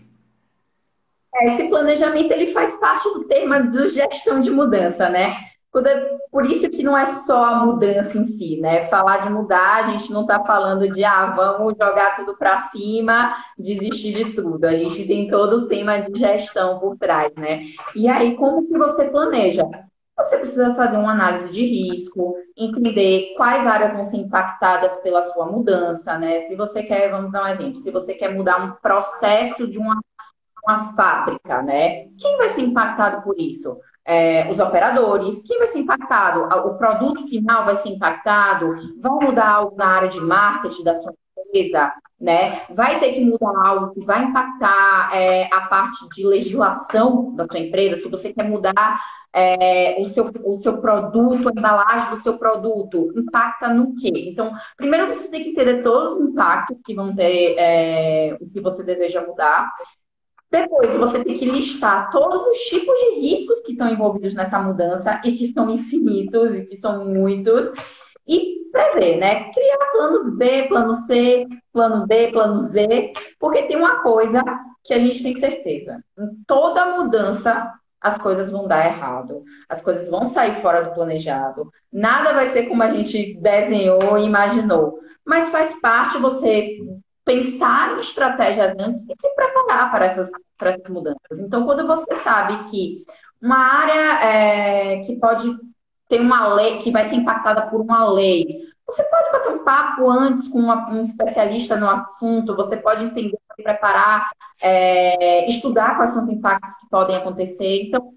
É, 1.36 1.54
esse 1.54 1.68
planejamento 1.68 2.32
ele 2.32 2.54
faz 2.54 2.72
parte 2.80 3.04
do 3.06 3.24
tema 3.26 3.60
de 3.60 3.90
gestão 3.90 4.40
de 4.40 4.52
mudança, 4.52 5.10
né? 5.10 5.36
Por 6.30 6.46
isso 6.46 6.70
que 6.70 6.84
não 6.84 6.96
é 6.96 7.08
só 7.22 7.44
a 7.44 7.66
mudança 7.66 8.16
em 8.16 8.26
si, 8.26 8.60
né? 8.62 8.86
Falar 8.90 9.18
de 9.18 9.30
mudar, 9.32 9.78
a 9.78 9.92
gente 9.92 10.14
não 10.14 10.22
está 10.22 10.44
falando 10.44 10.88
de 10.92 11.04
ah, 11.04 11.34
vamos 11.36 11.74
jogar 11.74 12.16
tudo 12.16 12.38
para 12.38 12.62
cima, 12.68 13.34
desistir 13.58 14.14
de 14.14 14.34
tudo. 14.36 14.66
A 14.66 14.76
gente 14.76 15.08
tem 15.08 15.28
todo 15.28 15.54
o 15.54 15.68
tema 15.68 15.98
de 16.00 16.20
gestão 16.20 16.80
por 16.80 16.96
trás, 16.96 17.34
né? 17.36 17.66
E 17.96 18.08
aí, 18.08 18.36
como 18.36 18.68
que 18.68 18.78
você 18.78 19.06
planeja? 19.06 19.64
Você 20.16 20.38
precisa 20.38 20.76
fazer 20.76 20.96
uma 20.96 21.12
análise 21.12 21.52
de 21.52 21.66
risco, 21.66 22.36
entender 22.56 23.34
quais 23.36 23.66
áreas 23.66 23.94
vão 23.94 24.06
ser 24.06 24.18
impactadas 24.18 24.98
pela 24.98 25.26
sua 25.34 25.48
mudança, 25.48 26.20
né? 26.20 26.42
Se 26.42 26.56
você 26.56 26.84
quer, 26.84 27.10
vamos 27.10 27.32
dar 27.32 27.46
um 27.46 27.48
exemplo, 27.48 27.82
se 27.82 27.90
você 27.90 28.14
quer 28.14 28.32
mudar 28.32 28.64
um 28.64 28.74
processo 28.74 29.68
de 29.68 29.80
uma, 29.80 30.00
uma 30.64 30.94
fábrica, 30.94 31.64
né? 31.64 32.06
Quem 32.20 32.38
vai 32.38 32.50
ser 32.50 32.62
impactado 32.62 33.24
por 33.24 33.40
isso? 33.40 33.80
É, 34.06 34.52
os 34.52 34.60
operadores, 34.60 35.42
quem 35.44 35.60
vai 35.60 35.68
ser 35.70 35.80
impactado? 35.80 36.42
O 36.68 36.78
produto 36.78 37.28
final 37.28 37.66
vai 37.66 37.78
ser 37.78 37.90
impactado? 37.90 38.76
Vão 39.02 39.20
mudar 39.20 39.50
algo 39.50 39.76
na 39.78 39.88
área 39.88 40.10
de 40.10 40.20
marketing 40.20 40.84
da 40.84 40.96
sua 40.96 41.14
empresa? 41.38 41.94
Né? 42.20 42.62
Vai 42.70 43.00
ter 43.00 43.14
que 43.14 43.22
mudar 43.22 43.54
algo 43.66 43.94
que 43.94 44.06
vai 44.06 44.24
impactar 44.24 45.14
é, 45.14 45.50
a 45.54 45.62
parte 45.62 46.08
de 46.10 46.26
legislação 46.26 47.36
da 47.36 47.46
sua 47.50 47.60
empresa? 47.60 48.02
Se 48.02 48.10
você 48.10 48.34
quer 48.34 48.48
mudar 48.48 48.98
é, 49.34 50.00
o, 50.00 50.06
seu, 50.06 50.32
o 50.46 50.58
seu 50.60 50.78
produto, 50.78 51.50
a 51.50 51.52
embalagem 51.52 52.10
do 52.12 52.18
seu 52.18 52.38
produto, 52.38 53.12
impacta 53.16 53.68
no 53.68 53.96
quê? 53.96 54.12
Então, 54.16 54.54
primeiro 54.78 55.08
você 55.08 55.28
tem 55.28 55.44
que 55.44 55.50
entender 55.50 55.82
todos 55.82 56.20
os 56.20 56.30
impactos 56.30 56.78
que 56.86 56.94
vão 56.94 57.14
ter 57.16 57.56
é, 57.58 58.38
o 58.40 58.50
que 58.50 58.62
você 58.62 58.84
deseja 58.84 59.26
mudar. 59.26 59.74
Depois, 60.54 60.96
você 60.98 61.24
tem 61.24 61.36
que 61.36 61.50
listar 61.50 62.12
todos 62.12 62.46
os 62.46 62.60
tipos 62.60 62.94
de 63.00 63.22
riscos 63.22 63.60
que 63.62 63.72
estão 63.72 63.90
envolvidos 63.90 64.36
nessa 64.36 64.60
mudança 64.60 65.20
e 65.26 65.32
que 65.32 65.48
são 65.48 65.68
infinitos 65.72 66.54
e 66.54 66.66
que 66.68 66.78
são 66.78 67.06
muitos. 67.06 67.72
E 68.28 68.70
prever, 68.72 69.18
né? 69.18 69.52
Criar 69.52 69.92
planos 69.92 70.38
B, 70.38 70.68
plano 70.68 70.96
C, 71.08 71.48
plano 71.72 72.06
D, 72.06 72.32
plano 72.32 72.62
Z, 72.70 73.14
porque 73.40 73.64
tem 73.64 73.76
uma 73.76 74.04
coisa 74.04 74.44
que 74.84 74.94
a 74.94 75.00
gente 75.00 75.24
tem 75.24 75.36
certeza. 75.40 76.04
Em 76.20 76.30
toda 76.46 76.98
mudança, 76.98 77.74
as 78.00 78.20
coisas 78.20 78.52
vão 78.52 78.68
dar 78.68 78.86
errado, 78.86 79.44
as 79.68 79.82
coisas 79.82 80.08
vão 80.08 80.28
sair 80.28 80.62
fora 80.62 80.84
do 80.84 80.94
planejado, 80.94 81.72
nada 81.92 82.32
vai 82.32 82.50
ser 82.50 82.68
como 82.68 82.84
a 82.84 82.90
gente 82.90 83.36
desenhou 83.42 84.20
e 84.20 84.26
imaginou. 84.26 85.00
Mas 85.26 85.50
faz 85.50 85.74
parte 85.82 86.20
você 86.20 86.78
pensar 87.26 87.96
em 87.96 88.00
estratégias 88.00 88.76
antes 88.78 89.02
e 89.04 89.14
se 89.20 89.36
preparar 89.36 89.92
para 89.92 90.06
essas, 90.06 90.30
para 90.58 90.72
essas 90.72 90.90
mudanças. 90.90 91.40
Então, 91.40 91.66
quando 91.66 91.86
você 91.88 92.16
sabe 92.16 92.70
que 92.70 93.06
uma 93.42 93.58
área 93.58 94.26
é, 94.26 95.00
que 95.04 95.16
pode 95.18 95.50
ter 96.10 96.20
uma 96.20 96.54
lei, 96.54 96.80
que 96.80 96.92
vai 96.92 97.08
ser 97.10 97.16
impactada 97.16 97.64
por 97.68 97.82
uma 97.82 98.06
lei, 98.12 98.62
você 98.86 99.04
pode 99.04 99.32
bater 99.32 99.54
um 99.54 99.64
papo 99.64 100.10
antes 100.10 100.48
com 100.48 100.60
uma, 100.60 100.90
um 100.90 101.06
especialista 101.06 101.76
no 101.78 101.90
assunto, 101.90 102.56
você 102.56 102.78
pode 102.78 103.06
entender, 103.06 103.38
se 103.56 103.64
preparar, 103.64 104.30
é, 104.62 105.48
estudar 105.50 105.96
quais 105.96 106.14
são 106.14 106.24
os 106.24 106.30
impactos 106.30 106.76
que 106.78 106.90
podem 106.90 107.16
acontecer. 107.16 107.84
Então, 107.84 108.14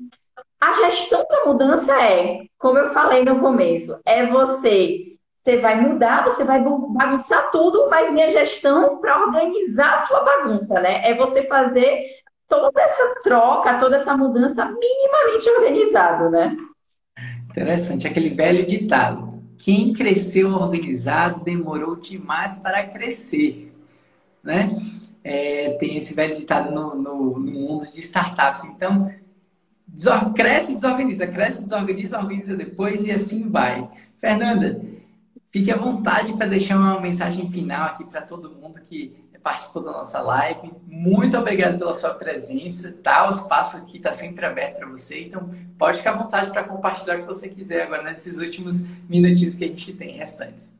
a 0.60 0.72
gestão 0.72 1.24
da 1.28 1.44
mudança 1.44 1.92
é, 2.02 2.46
como 2.58 2.78
eu 2.78 2.90
falei 2.90 3.24
no 3.24 3.40
começo, 3.40 3.98
é 4.04 4.26
você 4.26 5.15
você 5.46 5.58
vai 5.58 5.80
mudar, 5.80 6.24
você 6.24 6.42
vai 6.42 6.60
bagunçar 6.60 7.52
tudo, 7.52 7.88
mas 7.88 8.12
minha 8.12 8.32
gestão 8.32 8.98
para 8.98 9.24
organizar 9.24 9.94
a 9.94 10.06
sua 10.06 10.20
bagunça, 10.24 10.80
né? 10.80 11.08
É 11.08 11.14
você 11.14 11.44
fazer 11.44 12.16
toda 12.48 12.82
essa 12.82 13.20
troca, 13.22 13.78
toda 13.78 13.98
essa 13.98 14.16
mudança 14.16 14.64
minimamente 14.64 15.48
organizado, 15.48 16.30
né? 16.30 16.56
Interessante, 17.48 18.08
aquele 18.08 18.30
velho 18.30 18.66
ditado. 18.66 19.40
Quem 19.56 19.92
cresceu 19.92 20.50
organizado 20.50 21.44
demorou 21.44 21.94
demais 21.94 22.58
para 22.58 22.84
crescer, 22.84 23.72
né? 24.42 24.76
É, 25.22 25.76
tem 25.78 25.96
esse 25.96 26.12
velho 26.12 26.34
ditado 26.34 26.74
no, 26.74 26.96
no, 26.96 27.38
no 27.38 27.52
mundo 27.52 27.86
de 27.88 28.00
startups. 28.00 28.64
Então, 28.64 29.12
cresce 30.34 30.72
e 30.72 30.74
desorganiza, 30.74 31.24
cresce 31.28 31.60
e 31.60 31.64
desorganiza, 31.64 32.18
organiza 32.18 32.56
depois 32.56 33.04
e 33.04 33.12
assim 33.12 33.48
vai. 33.48 33.88
Fernanda, 34.20 34.95
Fique 35.56 35.70
à 35.70 35.76
vontade 35.78 36.34
para 36.34 36.44
deixar 36.44 36.76
uma 36.76 37.00
mensagem 37.00 37.50
final 37.50 37.86
aqui 37.86 38.04
para 38.04 38.20
todo 38.20 38.50
mundo 38.50 38.78
que 38.78 39.16
participou 39.42 39.82
da 39.82 39.90
nossa 39.90 40.20
live. 40.20 40.70
Muito 40.86 41.34
obrigado 41.38 41.78
pela 41.78 41.94
sua 41.94 42.10
presença, 42.10 42.94
tá? 43.02 43.26
O 43.26 43.30
espaço 43.30 43.78
aqui 43.78 43.96
está 43.96 44.12
sempre 44.12 44.44
aberto 44.44 44.76
para 44.76 44.86
você, 44.86 45.22
então 45.22 45.48
pode 45.78 45.96
ficar 45.96 46.10
à 46.10 46.16
vontade 46.18 46.50
para 46.50 46.62
compartilhar 46.62 47.16
o 47.16 47.20
que 47.20 47.26
você 47.26 47.48
quiser 47.48 47.84
agora 47.84 48.02
nesses 48.02 48.38
últimos 48.38 48.84
minutinhos 49.08 49.54
que 49.54 49.64
a 49.64 49.68
gente 49.68 49.94
tem 49.94 50.10
restantes. 50.10 50.74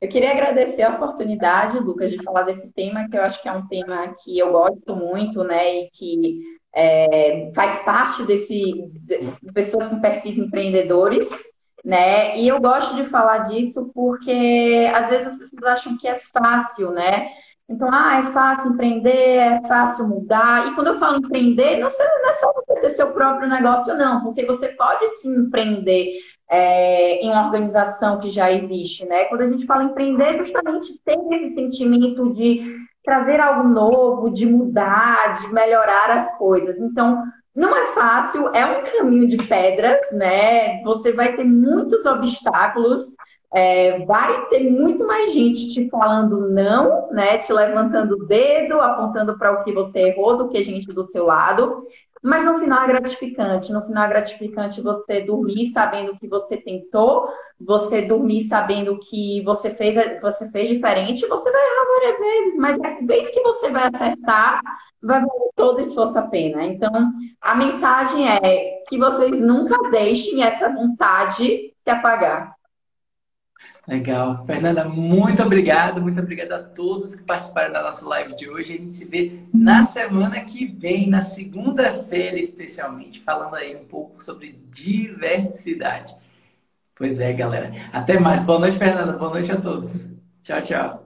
Eu 0.00 0.08
queria 0.08 0.30
agradecer 0.30 0.82
a 0.82 0.94
oportunidade, 0.94 1.76
Lucas, 1.80 2.12
de 2.12 2.22
falar 2.22 2.44
desse 2.44 2.68
tema, 2.68 3.08
que 3.08 3.16
eu 3.16 3.22
acho 3.24 3.42
que 3.42 3.48
é 3.48 3.52
um 3.52 3.66
tema 3.66 4.14
que 4.22 4.38
eu 4.38 4.52
gosto 4.52 4.94
muito, 4.94 5.42
né, 5.42 5.74
e 5.74 5.90
que 5.90 6.40
é, 6.72 7.50
faz 7.52 7.82
parte 7.82 8.22
desse 8.22 8.88
de 9.42 9.52
pessoas 9.52 9.88
com 9.88 10.00
perfis 10.00 10.38
empreendedores 10.38 11.28
né? 11.84 12.38
E 12.38 12.48
eu 12.48 12.60
gosto 12.60 12.94
de 12.96 13.04
falar 13.04 13.38
disso 13.38 13.90
porque 13.94 14.90
às 14.94 15.08
vezes 15.08 15.26
as 15.28 15.38
pessoas 15.38 15.64
acham 15.64 15.96
que 15.96 16.06
é 16.06 16.20
fácil, 16.32 16.90
né? 16.90 17.28
Então, 17.68 17.88
ah, 17.92 18.18
é 18.18 18.32
fácil 18.32 18.72
empreender, 18.72 19.36
é 19.36 19.60
fácil 19.68 20.08
mudar. 20.08 20.66
E 20.66 20.74
quando 20.74 20.88
eu 20.88 20.98
falo 20.98 21.18
empreender, 21.18 21.78
não, 21.78 21.86
é 21.86 22.34
só 22.34 22.52
você 22.52 22.80
ter 22.80 22.90
seu 22.94 23.12
próprio 23.12 23.48
negócio, 23.48 23.96
não, 23.96 24.24
porque 24.24 24.44
você 24.44 24.68
pode 24.70 25.08
sim 25.20 25.32
empreender 25.42 26.16
é, 26.50 27.24
em 27.24 27.30
uma 27.30 27.46
organização 27.46 28.18
que 28.18 28.28
já 28.28 28.50
existe, 28.50 29.06
né? 29.06 29.26
Quando 29.26 29.42
a 29.42 29.48
gente 29.48 29.66
fala 29.66 29.84
empreender, 29.84 30.38
justamente 30.38 31.00
tem 31.04 31.16
esse 31.32 31.54
sentimento 31.54 32.32
de 32.32 32.76
trazer 33.04 33.40
algo 33.40 33.68
novo, 33.68 34.30
de 34.30 34.46
mudar, 34.46 35.34
de 35.40 35.52
melhorar 35.52 36.10
as 36.10 36.38
coisas. 36.38 36.78
Então, 36.78 37.22
não 37.54 37.76
é 37.76 37.88
fácil, 37.88 38.48
é 38.54 38.64
um 38.64 38.84
caminho 38.84 39.26
de 39.26 39.36
pedras, 39.36 40.00
né? 40.12 40.82
Você 40.82 41.12
vai 41.12 41.34
ter 41.34 41.44
muitos 41.44 42.06
obstáculos, 42.06 43.02
é, 43.52 44.04
vai 44.06 44.46
ter 44.46 44.70
muito 44.70 45.04
mais 45.04 45.32
gente 45.32 45.72
te 45.72 45.88
falando 45.90 46.48
não, 46.50 47.10
né? 47.10 47.38
Te 47.38 47.52
levantando 47.52 48.14
o 48.14 48.26
dedo, 48.26 48.80
apontando 48.80 49.36
para 49.36 49.52
o 49.52 49.64
que 49.64 49.72
você 49.72 50.00
errou 50.00 50.36
do 50.36 50.48
que 50.48 50.62
gente 50.62 50.86
do 50.86 51.10
seu 51.10 51.26
lado. 51.26 51.84
Mas 52.22 52.44
no 52.44 52.58
final 52.58 52.84
é 52.84 52.88
gratificante. 52.88 53.72
No 53.72 53.82
final 53.82 54.04
é 54.04 54.08
gratificante 54.08 54.82
você 54.82 55.22
dormir 55.22 55.70
sabendo 55.72 56.18
que 56.18 56.28
você 56.28 56.56
tentou, 56.56 57.28
você 57.58 58.02
dormir 58.02 58.44
sabendo 58.44 58.98
que 58.98 59.42
você 59.42 59.70
fez, 59.70 60.20
você 60.20 60.50
fez 60.50 60.68
diferente, 60.68 61.26
você 61.26 61.50
vai 61.50 61.60
errar 61.60 61.86
várias 61.86 62.18
vezes, 62.18 62.58
mas 62.58 62.80
a 62.80 63.06
vez 63.06 63.30
que 63.30 63.40
você 63.40 63.70
vai 63.70 63.88
acertar, 63.88 64.60
vai 65.02 65.20
valer 65.20 65.50
todo 65.56 65.80
esforço 65.80 66.18
a 66.18 66.22
pena. 66.22 66.64
Então, 66.64 66.90
a 67.40 67.54
mensagem 67.54 68.28
é 68.28 68.82
que 68.88 68.98
vocês 68.98 69.38
nunca 69.40 69.90
deixem 69.90 70.42
essa 70.42 70.68
vontade 70.68 71.74
se 71.82 71.90
apagar. 71.90 72.54
Legal. 73.90 74.44
Fernanda, 74.46 74.84
muito 74.84 75.42
obrigado. 75.42 76.00
Muito 76.00 76.20
obrigado 76.20 76.52
a 76.52 76.62
todos 76.62 77.16
que 77.16 77.24
participaram 77.24 77.72
da 77.72 77.82
nossa 77.82 78.06
live 78.06 78.36
de 78.36 78.48
hoje. 78.48 78.74
A 78.74 78.76
gente 78.76 78.94
se 78.94 79.04
vê 79.04 79.40
na 79.52 79.82
semana 79.82 80.40
que 80.42 80.64
vem, 80.64 81.10
na 81.10 81.22
segunda-feira 81.22 82.38
especialmente, 82.38 83.20
falando 83.20 83.56
aí 83.56 83.74
um 83.74 83.84
pouco 83.84 84.22
sobre 84.22 84.60
diversidade. 84.70 86.14
Pois 86.94 87.18
é, 87.18 87.32
galera. 87.32 87.72
Até 87.92 88.16
mais. 88.20 88.44
Boa 88.44 88.60
noite, 88.60 88.78
Fernanda. 88.78 89.14
Boa 89.14 89.32
noite 89.32 89.50
a 89.50 89.60
todos. 89.60 90.08
Tchau, 90.44 90.62
tchau. 90.62 90.99